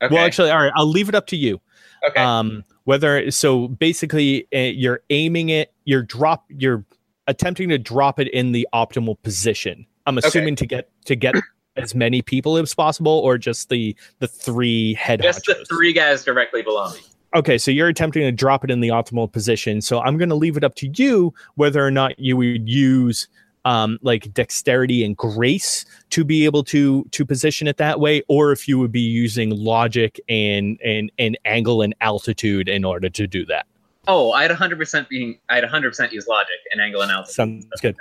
[0.02, 0.14] Okay.
[0.14, 0.74] Well, actually, all right.
[0.76, 1.60] I'll leave it up to you.
[2.08, 2.22] okay.
[2.22, 6.84] um whether so basically uh, you're aiming it you're drop you're
[7.28, 11.36] attempting to drop it in the optimal position i'm assuming to get to get
[11.78, 16.24] as many people as possible or just the the three head just the three guys
[16.24, 17.00] directly below me.
[17.36, 20.36] okay so you're attempting to drop it in the optimal position so i'm going to
[20.36, 23.28] leave it up to you whether or not you would use
[23.66, 28.52] um like dexterity and grace to be able to to position it that way or
[28.52, 33.28] if you would be using logic and and and angle and altitude in order to
[33.28, 33.66] do that
[34.08, 37.36] Oh, I'd 100% being I'd 100% use logic and angle and altitude.
[37.36, 37.96] Sounds good.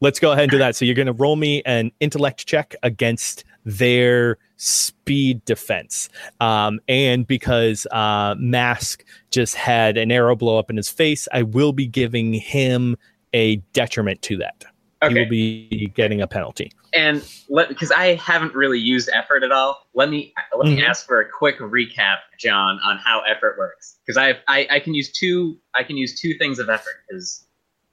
[0.00, 0.76] Let's go ahead and do that.
[0.76, 6.08] So you're going to roll me an intellect check against their speed defense.
[6.40, 11.42] Um, and because uh, Mask just had an arrow blow up in his face, I
[11.42, 12.96] will be giving him
[13.32, 14.64] a detriment to that.
[15.02, 15.22] He Okay.
[15.22, 16.72] will be getting a penalty.
[16.94, 19.86] and let because I haven't really used effort at all.
[19.94, 20.88] Let me let me Mhm.
[20.88, 23.98] ask for a quick recap, John, on how effort works.
[24.04, 27.46] Because I, I I can use two I can use two things of effort because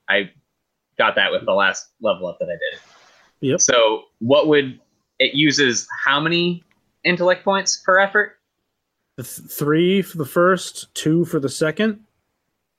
[0.08, 0.32] I
[0.98, 2.80] got that with the last level up that I did.
[3.42, 3.60] Yep.
[3.62, 4.80] So what would
[5.20, 6.64] it uses how many
[7.04, 8.40] intellect points per effort?
[9.18, 12.00] Th- three for the first, two for the second,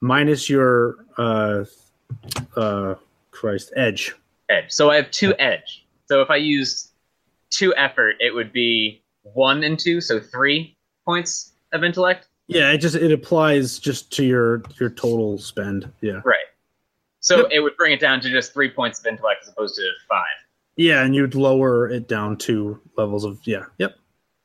[0.00, 1.64] minus your uh
[2.56, 2.94] uh
[3.37, 4.14] Christ edge.
[4.49, 4.70] Edge.
[4.72, 5.87] So I have two edge.
[6.07, 6.93] So if I used
[7.51, 12.28] two effort, it would be one and two, so three points of intellect.
[12.49, 15.93] Yeah, it just it applies just to your your total spend.
[16.01, 16.20] Yeah.
[16.24, 16.37] Right.
[17.20, 17.47] So Yep.
[17.51, 20.22] it would bring it down to just three points of intellect as opposed to five.
[20.76, 23.64] Yeah, and you'd lower it down to levels of yeah.
[23.78, 23.97] Yep.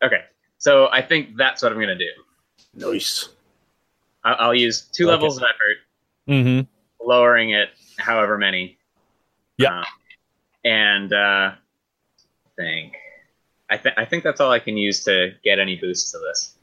[0.03, 0.21] Okay.
[0.57, 2.11] So I think that's what I'm going to do.
[2.73, 3.29] Nice.
[4.23, 5.11] I'll, I'll use two Okay.
[5.11, 5.77] levels of effort,
[6.27, 7.07] Mm-hmm.
[7.07, 8.77] lowering it however many.
[9.57, 9.79] Yeah.
[9.79, 9.85] Um,
[10.63, 11.55] and uh, I
[12.57, 12.93] think
[13.69, 16.55] I, th- I think that's all I can use to get any boosts to this.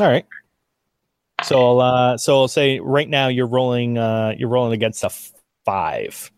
[0.00, 0.26] All right.
[1.42, 5.10] So I'll uh, so I'll say right now you're rolling uh, you're rolling against a
[5.64, 6.30] five.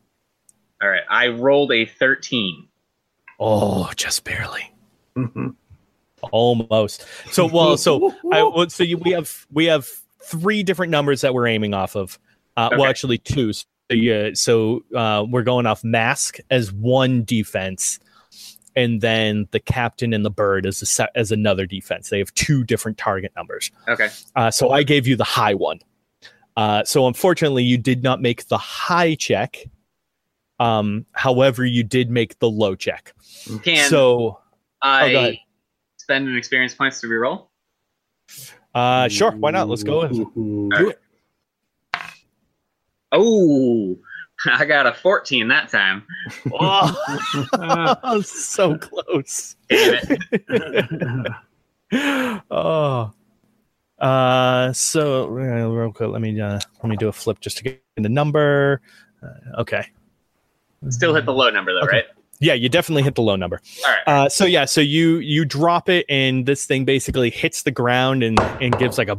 [0.82, 1.02] All right.
[1.08, 2.66] I rolled a 13.
[3.38, 4.72] Oh, just barely.
[5.16, 5.54] Mhm.
[6.32, 7.06] Almost.
[7.30, 9.86] So well, so I well, so you, we have we have
[10.24, 12.18] three different numbers that we're aiming off of.
[12.56, 13.52] Uh, Well, actually two.
[13.90, 18.00] Yeah, so uh, we're going off mask as one defense,
[18.74, 22.10] and then the captain and the bird as a set, as another defense.
[22.10, 23.70] They have two different target numbers.
[23.88, 24.08] Okay.
[24.34, 25.80] Uh, so I gave you the high one.
[26.56, 29.58] Uh, so unfortunately, you did not make the high check.
[30.58, 33.12] Um, however, you did make the low check.
[33.62, 34.40] Can so
[34.82, 35.38] I ahead.
[35.98, 37.48] spend an experience points to reroll?
[38.74, 39.68] uh, sure, why not?
[39.68, 40.04] Let's go.
[40.06, 40.70] Ooh.
[40.74, 40.96] All right.
[43.12, 43.96] Oh,
[44.46, 46.04] I got a 14 that time.
[46.52, 49.56] Oh, so close.
[52.50, 53.12] Oh.
[53.98, 57.62] Uh, so uh, real quick, let me uh, let me do a flip just to
[57.64, 58.80] get the number.
[59.22, 59.86] Uh, okay.
[60.90, 61.96] Still hit the low number though, Okay.
[61.98, 62.04] right?
[62.40, 63.62] Yeah, you definitely hit the low number.
[63.86, 64.02] All right.
[64.24, 68.22] Uh, so yeah, so you you drop it and this thing basically hits the ground
[68.22, 69.14] and and gives like a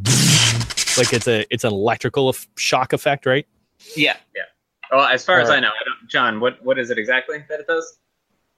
[0.97, 3.47] like it's a it's an electrical shock effect, right?
[3.95, 4.43] Yeah, yeah.
[4.91, 7.43] Well, as far as All I know, I don't, John, what what is it exactly
[7.49, 7.99] that it does?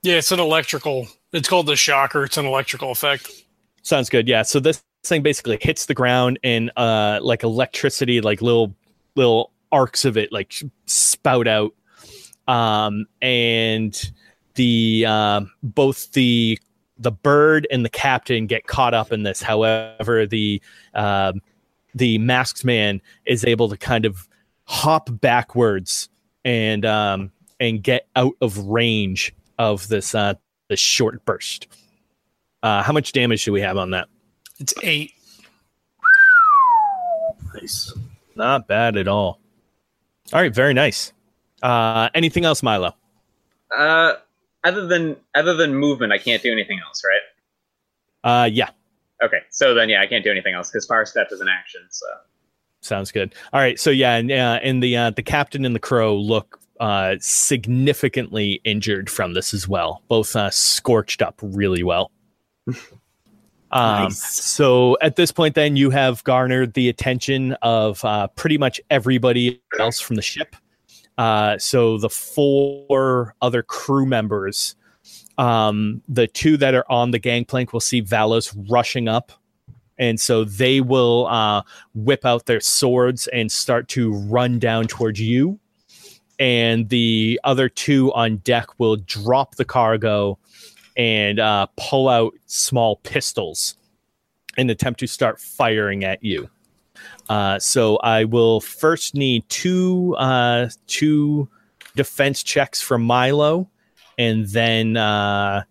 [0.02, 1.08] Yeah, it's an electrical.
[1.32, 2.24] It's called the shocker.
[2.24, 3.30] It's an electrical effect.
[3.82, 4.28] Sounds good.
[4.28, 4.42] Yeah.
[4.42, 8.74] So this thing basically hits the ground and uh like electricity, like little
[9.16, 10.54] little arcs of it like
[10.86, 11.72] spout out.
[12.48, 14.12] Um and
[14.54, 16.58] the um both the
[16.98, 19.42] the bird and the captain get caught up in this.
[19.42, 20.62] However, the
[20.94, 21.40] um
[21.94, 24.28] the masked man is able to kind of
[24.70, 26.08] hop backwards
[26.44, 30.34] and um and get out of range of this uh
[30.68, 31.66] this short burst.
[32.62, 34.06] Uh, how much damage do we have on that?
[34.60, 35.12] It's eight.
[37.54, 37.92] Nice.
[38.36, 39.40] Not bad at all.
[40.32, 41.12] All right, very nice.
[41.62, 42.94] Uh, anything else, Milo?
[43.76, 44.14] Uh,
[44.62, 48.42] other than other than movement, I can't do anything else, right?
[48.42, 48.68] Uh, yeah,
[49.22, 51.82] Okay, so then yeah, I can't do anything else because fire step is an action.
[51.90, 52.06] So
[52.80, 53.34] sounds good.
[53.52, 56.60] All right, so yeah, and, uh, and the uh, the captain and the crow look
[56.80, 60.02] uh, significantly injured from this as well.
[60.08, 62.10] Both uh, scorched up really well.
[63.72, 64.18] Um, Nice.
[64.18, 69.62] So at this point, then you have garnered the attention of uh, pretty much everybody
[69.78, 70.56] else from the ship.
[71.18, 74.74] Uh, so the four other crew members,
[75.38, 79.32] um, the two that are on the gangplank, will see Valos rushing up,
[80.00, 81.62] and so they will uh,
[81.94, 85.60] whip out their swords and start to run down towards you.
[86.40, 90.38] And the other two on deck will drop the cargo
[90.96, 93.76] and uh, pull out small pistols
[94.56, 96.48] and attempt to start firing at you.
[97.28, 101.46] Uh, so I will first need two uh, two
[101.94, 103.68] defense checks from Milo,
[104.18, 105.64] and then uh,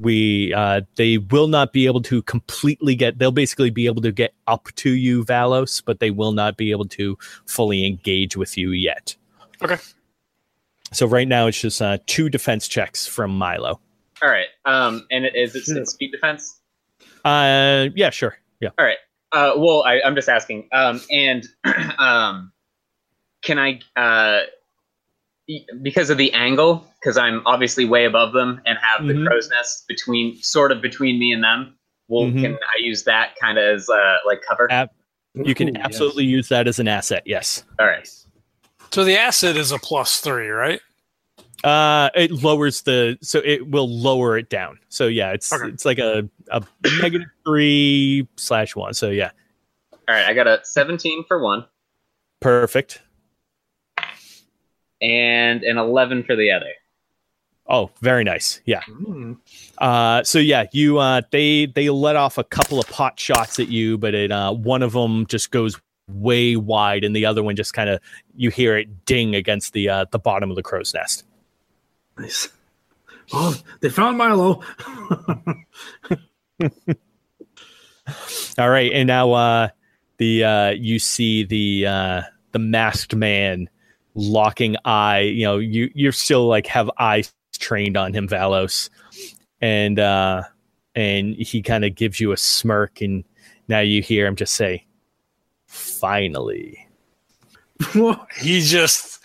[0.00, 3.18] we uh, they will not be able to completely get.
[3.18, 6.70] They'll basically be able to get up to you, Valos, but they will not be
[6.70, 9.14] able to fully engage with you yet.
[9.62, 9.76] Okay.
[10.92, 13.78] So right now it's just uh, two defense checks from Milo.
[14.22, 14.48] all right.
[14.64, 16.60] Um, and it, is it it's speed defense?
[17.24, 18.36] Uh, yeah, sure.
[18.60, 18.70] Yeah.
[18.78, 18.98] All right.
[19.32, 20.68] Uh, well, I, I'm just asking.
[20.72, 21.46] Um, and
[21.98, 22.52] um,
[23.42, 24.46] can I uh,
[25.82, 29.26] because of the angle, because I'm obviously way above them and have the Mhm.
[29.26, 31.76] crow's nest between, sort of between me and them.
[32.08, 32.40] Well, Mhm.
[32.42, 34.70] can I use that kind of as uh, like cover?
[34.70, 34.90] Ab-
[35.34, 35.84] You can Ooh, yes.
[35.84, 37.22] absolutely use that as an asset.
[37.24, 37.62] Yes.
[37.78, 38.08] All right.
[38.90, 40.80] So the asset is a plus three, right?
[41.62, 44.80] Uh, it lowers the so it will lower it down.
[44.88, 45.68] So yeah, it's Okay.
[45.68, 46.64] it's like a a
[47.00, 48.92] negative three slash one.
[48.94, 49.30] So yeah,
[50.08, 50.26] All right.
[50.26, 51.64] I got a 17 for one
[52.40, 53.02] perfect.
[55.00, 56.72] And an 11 for the other.
[57.70, 58.60] Oh, very nice.
[58.64, 58.82] Yeah.
[58.82, 59.34] Hmm.
[59.78, 63.68] Uh, so yeah, you uh, they they let off a couple of pot shots at
[63.68, 67.54] you, but it uh, one of them just goes way wide, and the other one
[67.54, 68.00] just kind of
[68.34, 71.24] you hear it ding against the uh, the bottom of the crow's nest.
[72.18, 72.48] Nice.
[73.32, 74.62] Oh, they found Milo.
[78.58, 79.68] All right, and now uh,
[80.16, 83.70] the uh, you see the uh, the masked man
[84.14, 85.20] locking eye.
[85.20, 88.90] You know, you you're still like have eyes trained on him, Valos,
[89.60, 90.42] and uh,
[90.94, 93.24] and he kind of gives you a smirk, and
[93.68, 94.84] now you hear him just say,
[95.66, 96.86] "Finally."
[98.38, 99.22] He just,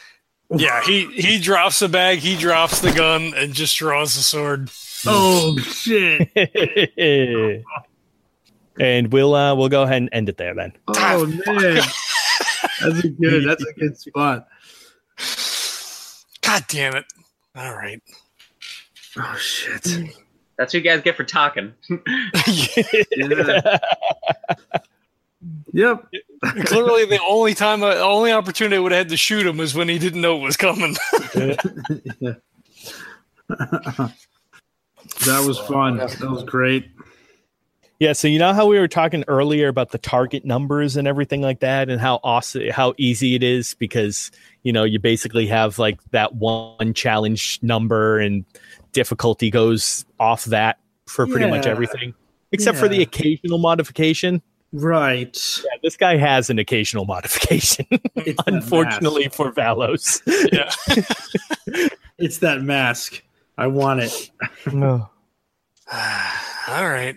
[0.49, 4.69] yeah, he he drops the bag, he drops the gun, and just draws the sword.
[5.05, 6.29] oh shit!
[8.79, 10.71] and we'll uh, we'll go ahead and end it there then.
[10.87, 11.81] Oh man,
[12.81, 13.45] that's a good.
[13.47, 14.47] That's a good spot.
[16.41, 17.05] God damn it!
[17.55, 18.01] All right.
[19.17, 19.85] Oh shit!
[19.85, 20.05] Hmm.
[20.57, 21.73] That's what you guys get for talking.
[22.47, 23.77] Yeah.
[25.73, 26.07] Yep.
[26.65, 29.57] Clearly, the only time, uh, the only opportunity I would have had to shoot him
[29.57, 30.95] was when he didn't know it was coming.
[35.25, 35.97] That was fun.
[35.97, 36.89] That was great.
[37.99, 41.41] Yeah, so you know how we were talking earlier about the target numbers and everything
[41.41, 44.31] like that, and how awesome, how easy it is because
[44.63, 48.43] you know you basically have like that one challenge number and
[48.91, 50.77] difficulty goes off that
[51.07, 52.13] for pretty much everything,
[52.51, 54.41] except for the occasional modification.
[54.73, 55.37] Right.
[55.63, 57.85] Yeah, this guy has an occasional modification,
[58.15, 60.21] It's unfortunately for Valos.
[60.51, 61.87] yeah.
[62.17, 63.23] it's that mask.
[63.57, 64.31] I want it.
[64.73, 65.09] no.
[66.67, 67.15] All right.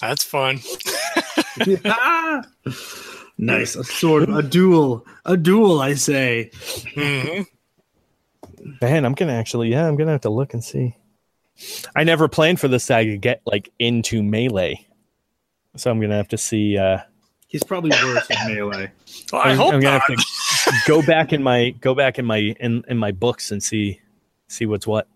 [0.00, 0.60] That's fun.
[3.38, 3.76] nice.
[3.76, 4.28] A sword.
[4.30, 5.06] A duel.
[5.24, 5.80] A duel.
[5.80, 6.50] I say.
[6.94, 7.42] hmm
[8.82, 10.96] Man, I'm gonna actually, yeah, I'm gonna have to look and see.
[11.96, 14.86] I never planned for this guy to get like into melee,
[15.76, 16.76] so I'm gonna have to see.
[16.78, 16.98] uh
[17.48, 18.92] He's probably worse in melee.
[19.32, 20.02] Well, I I'm, hope I'm gonna not.
[20.08, 23.62] have to go back in my go back in my in, in my books and
[23.62, 24.00] see
[24.48, 25.08] see what's what.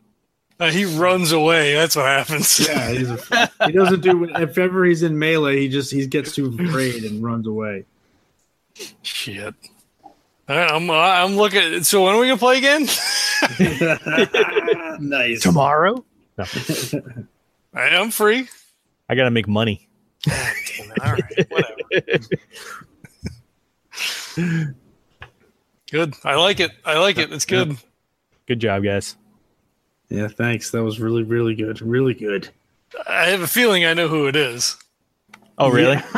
[0.60, 1.74] Uh, he runs away.
[1.74, 2.60] That's what happens.
[2.60, 4.24] Yeah, he's a, he doesn't do.
[4.24, 7.86] If ever he's in melee, he just he gets too afraid and runs away.
[9.02, 9.54] Shit.
[10.48, 11.82] All right, I'm I'm looking.
[11.82, 12.82] So when are we gonna play again?
[15.00, 15.42] nice.
[15.42, 16.04] Tomorrow,
[16.38, 16.46] All
[17.72, 18.48] right, I'm free.
[19.08, 19.88] I gotta make money.
[20.26, 20.98] God damn it.
[21.02, 21.46] All right,
[24.36, 24.74] whatever.
[25.90, 26.14] Good.
[26.24, 26.70] I like it.
[26.84, 27.32] I like it.
[27.32, 27.76] It's good.
[28.46, 29.16] Good job, guys.
[30.08, 30.70] Yeah, thanks.
[30.70, 31.80] That was really, really good.
[31.80, 32.48] Really good.
[33.08, 34.76] I have a feeling I know who it is.
[35.58, 35.98] Oh, really?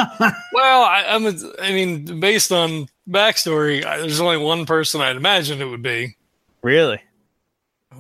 [0.53, 1.27] Well, I, I'm.
[1.27, 5.83] A, I mean, based on backstory, I, there's only one person I'd imagine it would
[5.83, 6.17] be.
[6.63, 6.99] Really?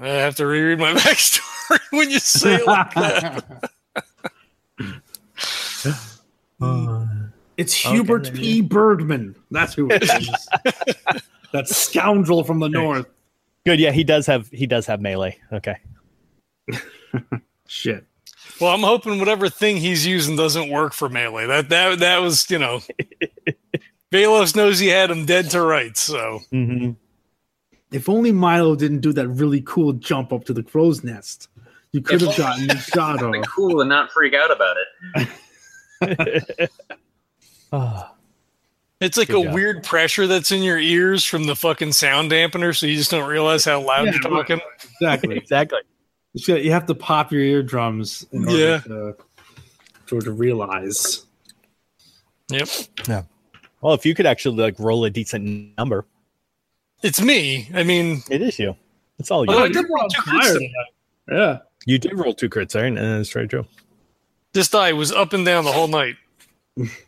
[0.01, 3.71] I have to reread my backstory when you say it like that.
[7.59, 8.61] It's Hubert then, P.
[8.61, 9.35] Bergman.
[9.51, 10.49] That's who it is.
[11.53, 13.07] that scoundrel from the north.
[13.67, 13.81] Good.
[13.81, 15.37] Yeah, he does have he does have melee.
[15.53, 15.77] Okay.
[17.69, 18.07] Shit.
[18.61, 21.47] Well, I'm hoping whatever thing he's using doesn't work for melee.
[21.47, 22.81] That that that was, you know,
[24.13, 26.01] Valos knows he had him dead to rights.
[26.01, 26.93] So hmm
[27.91, 31.49] If only Milo didn't do that really cool jump up to the crow's nest.
[31.93, 33.49] You could have gotten shot Something off.
[33.49, 34.77] cool and not freak out about
[35.17, 36.71] it.
[37.73, 38.15] Ah,
[39.01, 39.55] it's like Good a job.
[39.55, 43.29] weird pressure that's in your ears from the fucking sound dampener, so you just don't
[43.29, 44.61] realize how loud Yeah, you're talking.
[45.01, 45.37] Exactly.
[45.39, 45.79] exactly.
[46.63, 48.79] You have to pop your eardrums in order Yeah.
[48.81, 49.17] to,
[50.09, 51.27] to, to realize.
[52.51, 52.69] Yep.
[53.09, 53.23] Yeah.
[53.81, 56.05] Well, if you could actually like roll a decent number,
[57.03, 57.69] It's me.
[57.75, 58.77] I mean, it is you.
[59.19, 59.53] It's all you.
[59.55, 60.69] oh, I did roll two crits
[61.31, 61.59] Yeah.
[61.87, 62.85] You did roll two crits, right?
[62.87, 63.65] And that's very true.
[64.53, 66.17] This die was up and down the whole night.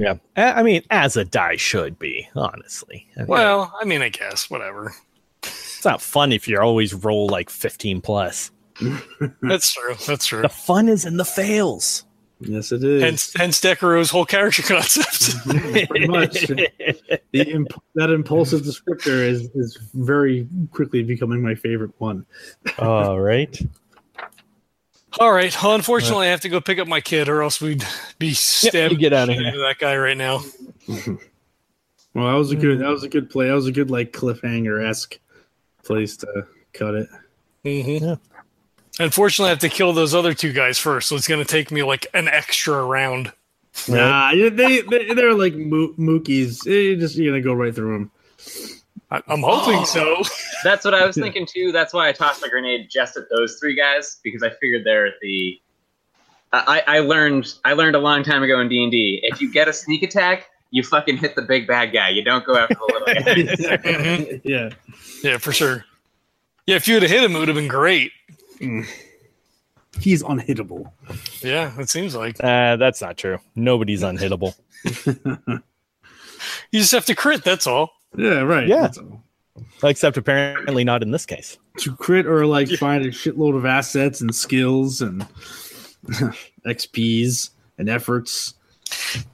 [0.00, 0.14] Yeah.
[0.36, 3.06] I mean, as a die should be, honestly.
[3.16, 4.94] I mean, Well, I mean, I guess whatever.
[5.42, 8.50] it's not fun if you always roll like 15 plus.
[9.42, 9.94] That's true.
[10.06, 10.42] That's true.
[10.42, 12.04] The fun is in the fails.
[12.42, 13.02] Yes, it is.
[13.02, 15.38] Hence, hence Decaro's whole character concept.
[15.88, 16.46] Pretty much.
[16.46, 16.70] the
[17.34, 22.24] imp- that impulsive descriptor is, is very quickly becoming my favorite one.
[22.78, 23.60] All right.
[25.18, 25.54] All right.
[25.62, 27.84] Well, unfortunately, I have to go pick up my kid, or else we'd
[28.18, 29.48] be stabbing get out of here.
[29.48, 30.42] out that guy right now.
[32.12, 32.80] Well, that was a good.
[32.80, 33.46] That was a good play.
[33.46, 35.18] That was a good like cliffhanger esque
[35.84, 37.08] place to cut it.
[37.64, 38.04] Mm-hmm.
[38.04, 38.16] Yeah.
[38.98, 41.70] Unfortunately, I have to kill those other two guys first, so it's going to take
[41.70, 43.32] me like an extra round.
[43.88, 44.48] Nah, they,
[44.80, 46.66] they they're like moo- mookies.
[46.66, 48.10] You just you're gonna go right through them.
[49.10, 50.22] I, I'm hoping so.
[50.64, 51.72] That's what I was thinking too.
[51.72, 55.06] That's why I tossed my grenade just at those three guys because I figured they're
[55.06, 55.60] at the.
[56.52, 59.20] I, I learned I learned a long time ago in D and D.
[59.22, 62.10] If you get a sneak attack, you fucking hit the big bad guy.
[62.10, 64.40] You don't go after the little guy.
[64.44, 64.70] Yeah,
[65.22, 65.84] Yeah, for sure.
[66.66, 68.12] Yeah, if you would have hit him, it would have been great.
[69.98, 70.90] he's unhittable.
[71.40, 73.38] Yeah, it seems like Uh, that's not true.
[73.56, 74.54] Nobody's unhittable.
[76.70, 77.44] you just have to crit.
[77.44, 77.90] That's all.
[78.16, 78.66] Yeah, right.
[78.66, 78.90] Yeah.
[79.82, 81.58] Except apparently not in this case.
[81.78, 85.22] To crit or like find a shitload of assets and skills and
[86.66, 88.54] XPs and efforts.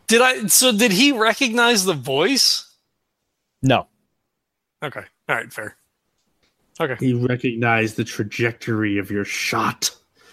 [0.06, 0.46] Did I?
[0.46, 2.74] So did he recognize the voice?
[3.62, 3.86] No.
[4.82, 5.02] Okay.
[5.28, 5.52] All right.
[5.52, 5.76] Fair.
[6.80, 6.96] Okay.
[7.04, 9.90] He recognized the trajectory of your shot.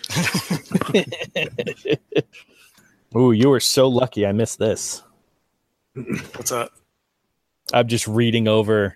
[3.15, 5.01] Ooh, you were so lucky I missed this.
[5.93, 6.71] What's that?
[7.73, 8.95] I'm just reading over.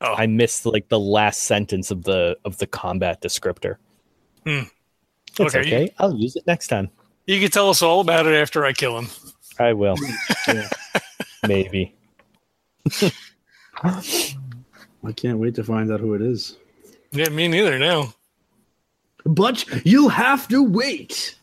[0.00, 0.14] Oh.
[0.14, 3.76] I missed like the last sentence of the of the combat descriptor.
[4.46, 4.62] Hmm.
[5.30, 5.94] It's Okay, okay.
[5.98, 6.90] I'll use it next time.
[7.26, 9.08] You can tell us all about it after I kill him.
[9.58, 9.96] I will.
[10.48, 10.68] Yeah.
[11.48, 11.94] Maybe.
[13.82, 16.56] I can't wait to find out who it is.
[17.12, 18.14] Yeah, me neither now.
[19.24, 21.34] But you'll have to wait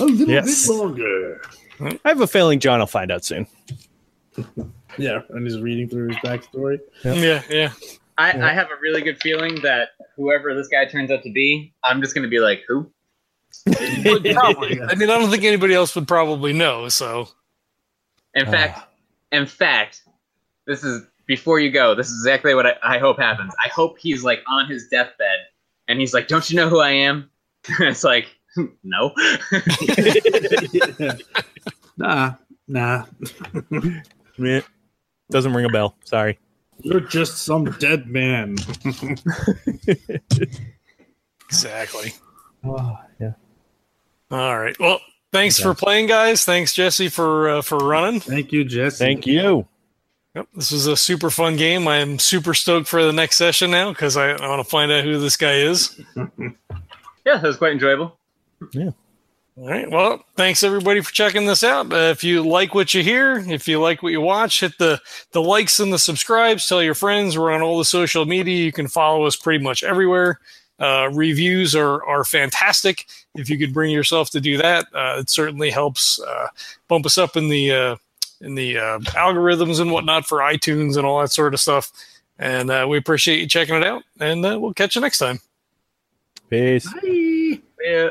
[0.00, 0.66] a little Yes.
[0.66, 1.42] bit longer.
[1.80, 3.46] I have a feeling John will find out soon.
[4.98, 6.78] Yeah, and he's reading through his backstory.
[7.04, 7.72] Yeah, yeah.
[8.18, 11.72] I, I have a really good feeling that whoever this guy turns out to be,
[11.82, 12.90] I'm just gonna be like, who?
[13.72, 14.80] Probably.
[14.82, 16.88] I mean, I don't think anybody else would probably know.
[16.88, 17.28] So
[18.34, 18.50] In Ah.
[18.50, 18.80] fact,
[19.32, 20.02] in fact,
[20.66, 21.94] this is before you go.
[21.94, 23.52] This is exactly what I, I hope happens.
[23.64, 25.38] I hope he's like on his deathbed,
[25.88, 27.30] and he's like, "Don't you know who I am?"
[27.80, 28.26] it's like,
[28.84, 29.12] no.
[31.96, 32.34] Nah,
[32.68, 33.04] nah.
[34.38, 34.60] Meh.
[35.30, 35.96] Doesn't ring a bell.
[36.04, 36.38] Sorry.
[36.82, 38.56] You're just some dead man.
[41.48, 42.14] exactly.
[42.64, 43.32] Oh, yeah.
[44.30, 44.78] All right.
[44.78, 45.00] Well,
[45.32, 46.44] thanks for playing, guys.
[46.44, 48.20] Thanks, Jesse, for uh, for running.
[48.20, 48.96] Thank you, Jesse.
[49.04, 49.66] Thank you.
[50.34, 51.88] Yep, this was a super fun game.
[51.88, 54.92] I am super stoked for the next session now because I, I want to find
[54.92, 56.00] out who this guy is.
[57.26, 58.18] Yeah, that was quite enjoyable.
[59.60, 59.90] All right.
[59.90, 61.92] Well, thanks everybody for checking this out.
[61.92, 64.98] Uh, if you like what you hear, if you like what you watch, hit the
[65.32, 66.66] the likes and the subscribes.
[66.66, 67.36] Tell your friends.
[67.36, 68.64] We're on all the social media.
[68.64, 70.40] You can follow us pretty much everywhere.
[70.78, 73.06] Uh, reviews are are fantastic.
[73.34, 76.48] If you could bring yourself to do that, uh, it certainly helps uh,
[76.88, 77.96] bump us up in the uh,
[78.40, 81.92] in the uh, algorithms and whatnot for iTunes and all that sort of stuff.
[82.38, 84.04] And uh, we appreciate you checking it out.
[84.20, 85.38] And uh, we'll catch you next time.
[86.48, 86.90] Peace.
[86.90, 87.60] Bye.
[87.82, 88.10] Yeah.